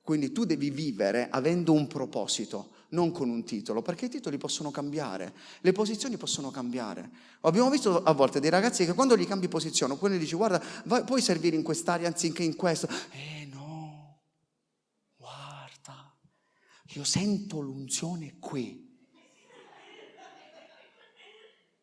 [0.00, 4.70] Quindi tu devi vivere avendo un proposito, non con un titolo, perché i titoli possono
[4.70, 7.10] cambiare, le posizioni possono cambiare.
[7.40, 10.62] Abbiamo visto a volte dei ragazzi che quando gli cambi posizione, poi gli dici guarda,
[10.84, 12.86] vai, puoi servire in quest'area anziché in questo.
[13.10, 14.20] Eh no,
[15.16, 16.16] guarda,
[16.90, 18.86] io sento l'unzione qui.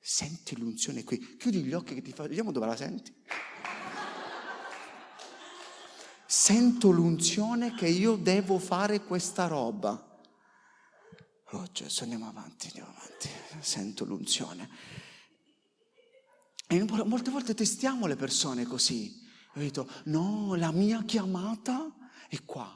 [0.07, 1.35] Senti l'unzione qui.
[1.35, 2.27] Chiudi gli occhi che ti fa.
[2.27, 3.11] Vediamo dove la senti.
[6.37, 10.19] Sento l'unzione che io devo fare questa roba.
[11.51, 13.29] Oh Gesù, andiamo avanti, andiamo avanti.
[13.61, 14.69] Sento l'unzione.
[16.67, 19.17] E molte volte testiamo le persone così.
[19.53, 21.89] Ho detto, no, la mia chiamata
[22.27, 22.69] è qua.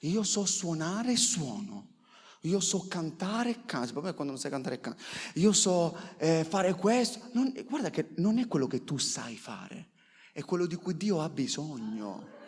[0.00, 1.98] Io so suonare suono.
[2.40, 5.00] Io so cantare canto, poi quando non sai cantare canto.
[5.34, 7.20] Io so eh, fare questo.
[7.34, 9.92] Non, guarda che non è quello che tu sai fare,
[10.32, 12.42] è quello di cui Dio ha bisogno.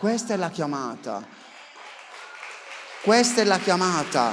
[0.00, 1.22] Questa è la chiamata.
[3.02, 4.32] Questa è la chiamata.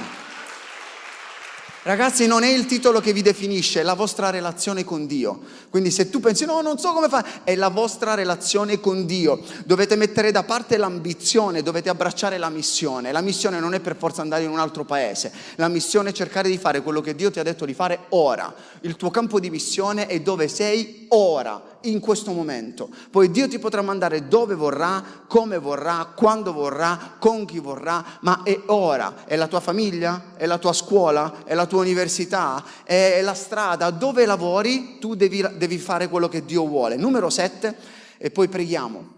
[1.88, 5.40] Ragazzi, non è il titolo che vi definisce, è la vostra relazione con Dio.
[5.70, 9.40] Quindi se tu pensi, no, non so come fare, è la vostra relazione con Dio.
[9.64, 13.14] Dovete mettere da parte l'ambizione, dovete abbracciare la missione.
[13.14, 16.50] La missione non è per forza andare in un altro paese, la missione è cercare
[16.50, 18.54] di fare quello che Dio ti ha detto di fare ora.
[18.82, 22.90] Il tuo campo di missione è dove sei ora in questo momento.
[23.10, 28.42] Poi Dio ti potrà mandare dove vorrà, come vorrà, quando vorrà, con chi vorrà, ma
[28.44, 29.26] è ora.
[29.26, 30.34] È la tua famiglia?
[30.36, 31.44] È la tua scuola?
[31.46, 32.64] È la tua università?
[32.84, 33.90] È la strada?
[33.90, 34.98] Dove lavori?
[35.00, 36.96] Tu devi, devi fare quello che Dio vuole.
[36.96, 37.76] Numero sette,
[38.18, 39.16] e poi preghiamo.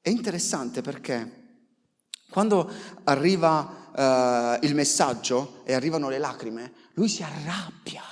[0.00, 1.40] È interessante perché
[2.28, 2.68] quando
[3.04, 8.02] arriva uh, il messaggio e arrivano le lacrime, lui si arrabbia,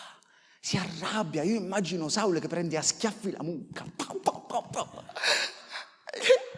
[0.71, 1.43] si arrabbia.
[1.43, 3.85] Io immagino Saul che prende a schiaffi la mucca.
[3.97, 4.89] Pau, pau, pau,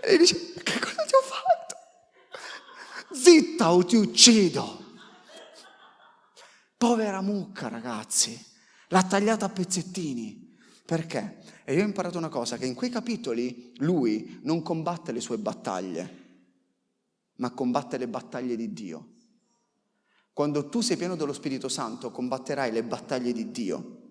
[0.04, 1.76] e dice, che cosa ti ho fatto?
[3.14, 4.84] Zitta o ti uccido.
[6.76, 8.38] Povera mucca, ragazzi.
[8.88, 10.58] L'ha tagliata a pezzettini.
[10.84, 11.42] Perché?
[11.64, 15.38] E io ho imparato una cosa, che in quei capitoli lui non combatte le sue
[15.38, 16.20] battaglie
[17.36, 19.14] ma combatte le battaglie di Dio.
[20.34, 24.01] Quando tu sei pieno dello Spirito Santo, combatterai le battaglie di Dio.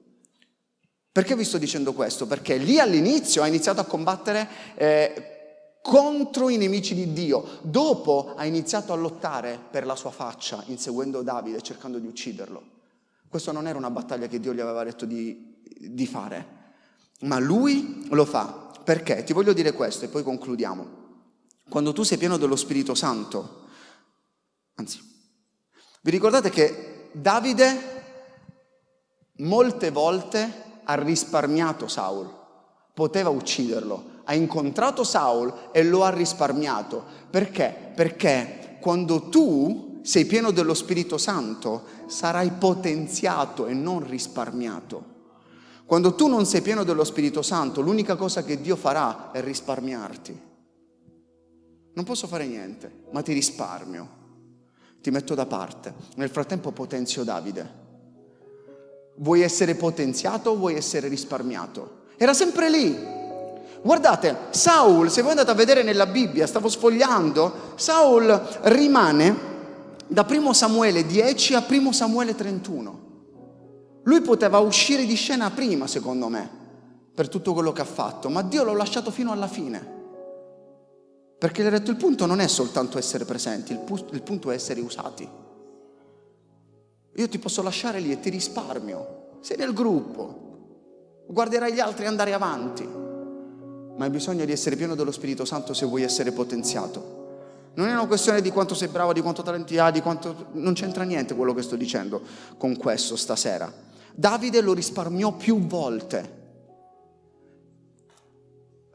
[1.12, 2.26] Perché vi sto dicendo questo?
[2.26, 7.59] Perché lì all'inizio ha iniziato a combattere eh, contro i nemici di Dio.
[7.64, 12.64] Dopo ha iniziato a lottare per la sua faccia, inseguendo Davide, cercando di ucciderlo.
[13.28, 16.59] Questa non era una battaglia che Dio gli aveva detto di, di fare,
[17.22, 18.72] ma lui lo fa.
[18.84, 19.24] Perché?
[19.24, 20.99] Ti voglio dire questo e poi concludiamo.
[21.70, 23.68] Quando tu sei pieno dello Spirito Santo,
[24.76, 24.99] anzi,
[26.01, 27.99] vi ricordate che Davide
[29.38, 32.29] molte volte ha risparmiato Saul,
[32.93, 37.03] poteva ucciderlo, ha incontrato Saul e lo ha risparmiato.
[37.29, 37.93] Perché?
[37.95, 45.09] Perché quando tu sei pieno dello Spirito Santo sarai potenziato e non risparmiato.
[45.85, 50.49] Quando tu non sei pieno dello Spirito Santo, l'unica cosa che Dio farà è risparmiarti.
[51.93, 54.09] Non posso fare niente, ma ti risparmio,
[55.01, 55.93] ti metto da parte.
[56.15, 57.80] Nel frattempo potenzio Davide.
[59.16, 61.99] Vuoi essere potenziato o vuoi essere risparmiato?
[62.18, 63.20] Era sempre lì.
[63.84, 69.49] Guardate, Saul, se voi andate a vedere nella Bibbia, stavo sfogliando, Saul rimane
[70.07, 72.99] da 1 Samuele 10 a 1 Samuele 31.
[74.03, 76.49] Lui poteva uscire di scena prima, secondo me,
[77.14, 79.99] per tutto quello che ha fatto, ma Dio l'ha lasciato fino alla fine.
[81.38, 84.51] Perché gli ha detto il punto non è soltanto essere presenti, il, pu- il punto
[84.51, 85.28] è essere usati.
[87.16, 89.39] Io ti posso lasciare lì e ti risparmio.
[89.41, 93.01] Sei nel gruppo, guarderai gli altri andare avanti
[94.01, 97.20] ma hai bisogno di essere pieno dello Spirito Santo se vuoi essere potenziato.
[97.76, 100.47] Non è una questione di quanto sei bravo, di quanto talenti hai, di quanto...
[100.53, 102.22] Non c'entra niente quello che sto dicendo
[102.57, 103.72] con questo stasera.
[104.14, 106.39] Davide lo risparmiò più volte.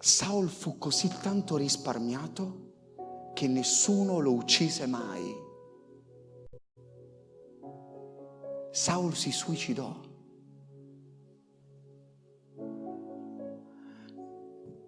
[0.01, 2.64] Saul fu così tanto risparmiato
[3.33, 5.45] che nessuno lo uccise mai.
[8.77, 9.91] Saul si suicidò.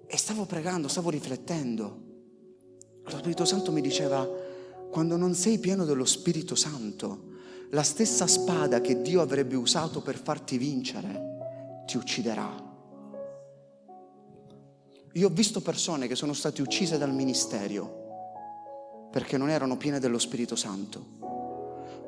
[0.06, 2.02] E stavo pregando, stavo riflettendo.
[3.02, 4.28] Lo Spirito Santo mi diceva,
[4.90, 7.36] quando non sei pieno dello Spirito Santo,
[7.70, 12.66] la stessa spada che Dio avrebbe usato per farti vincere ti ucciderà.
[15.12, 20.18] Io ho visto persone che sono state uccise dal ministero perché non erano piene dello
[20.18, 21.37] Spirito Santo.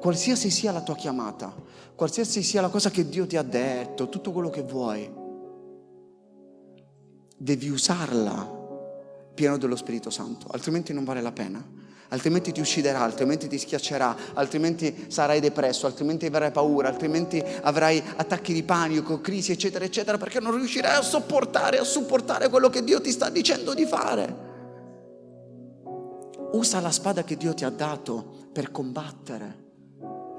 [0.01, 1.55] Qualsiasi sia la tua chiamata,
[1.95, 5.13] qualsiasi sia la cosa che Dio ti ha detto, tutto quello che vuoi,
[7.37, 8.59] devi usarla
[9.35, 11.79] pieno dello Spirito Santo, altrimenti non vale la pena.
[12.09, 18.55] Altrimenti ti ucciderà, altrimenti ti schiaccerà, altrimenti sarai depresso, altrimenti avrai paura, altrimenti avrai attacchi
[18.55, 23.03] di panico, crisi, eccetera, eccetera, perché non riuscirai a sopportare, a supportare quello che Dio
[23.03, 24.49] ti sta dicendo di fare.
[26.53, 29.69] Usa la spada che Dio ti ha dato per combattere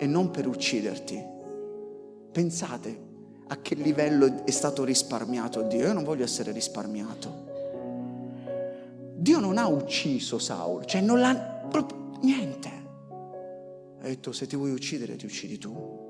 [0.01, 1.23] e non per ucciderti.
[2.31, 2.99] Pensate,
[3.49, 5.81] a che livello è stato risparmiato Dio.
[5.81, 7.49] Io non voglio essere risparmiato.
[9.15, 12.69] Dio non ha ucciso Saul, cioè non l'ha proprio niente.
[13.99, 16.00] Ha detto se ti vuoi uccidere ti uccidi tu.